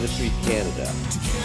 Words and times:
Ministries 0.00 0.32
Canada. 0.46 0.86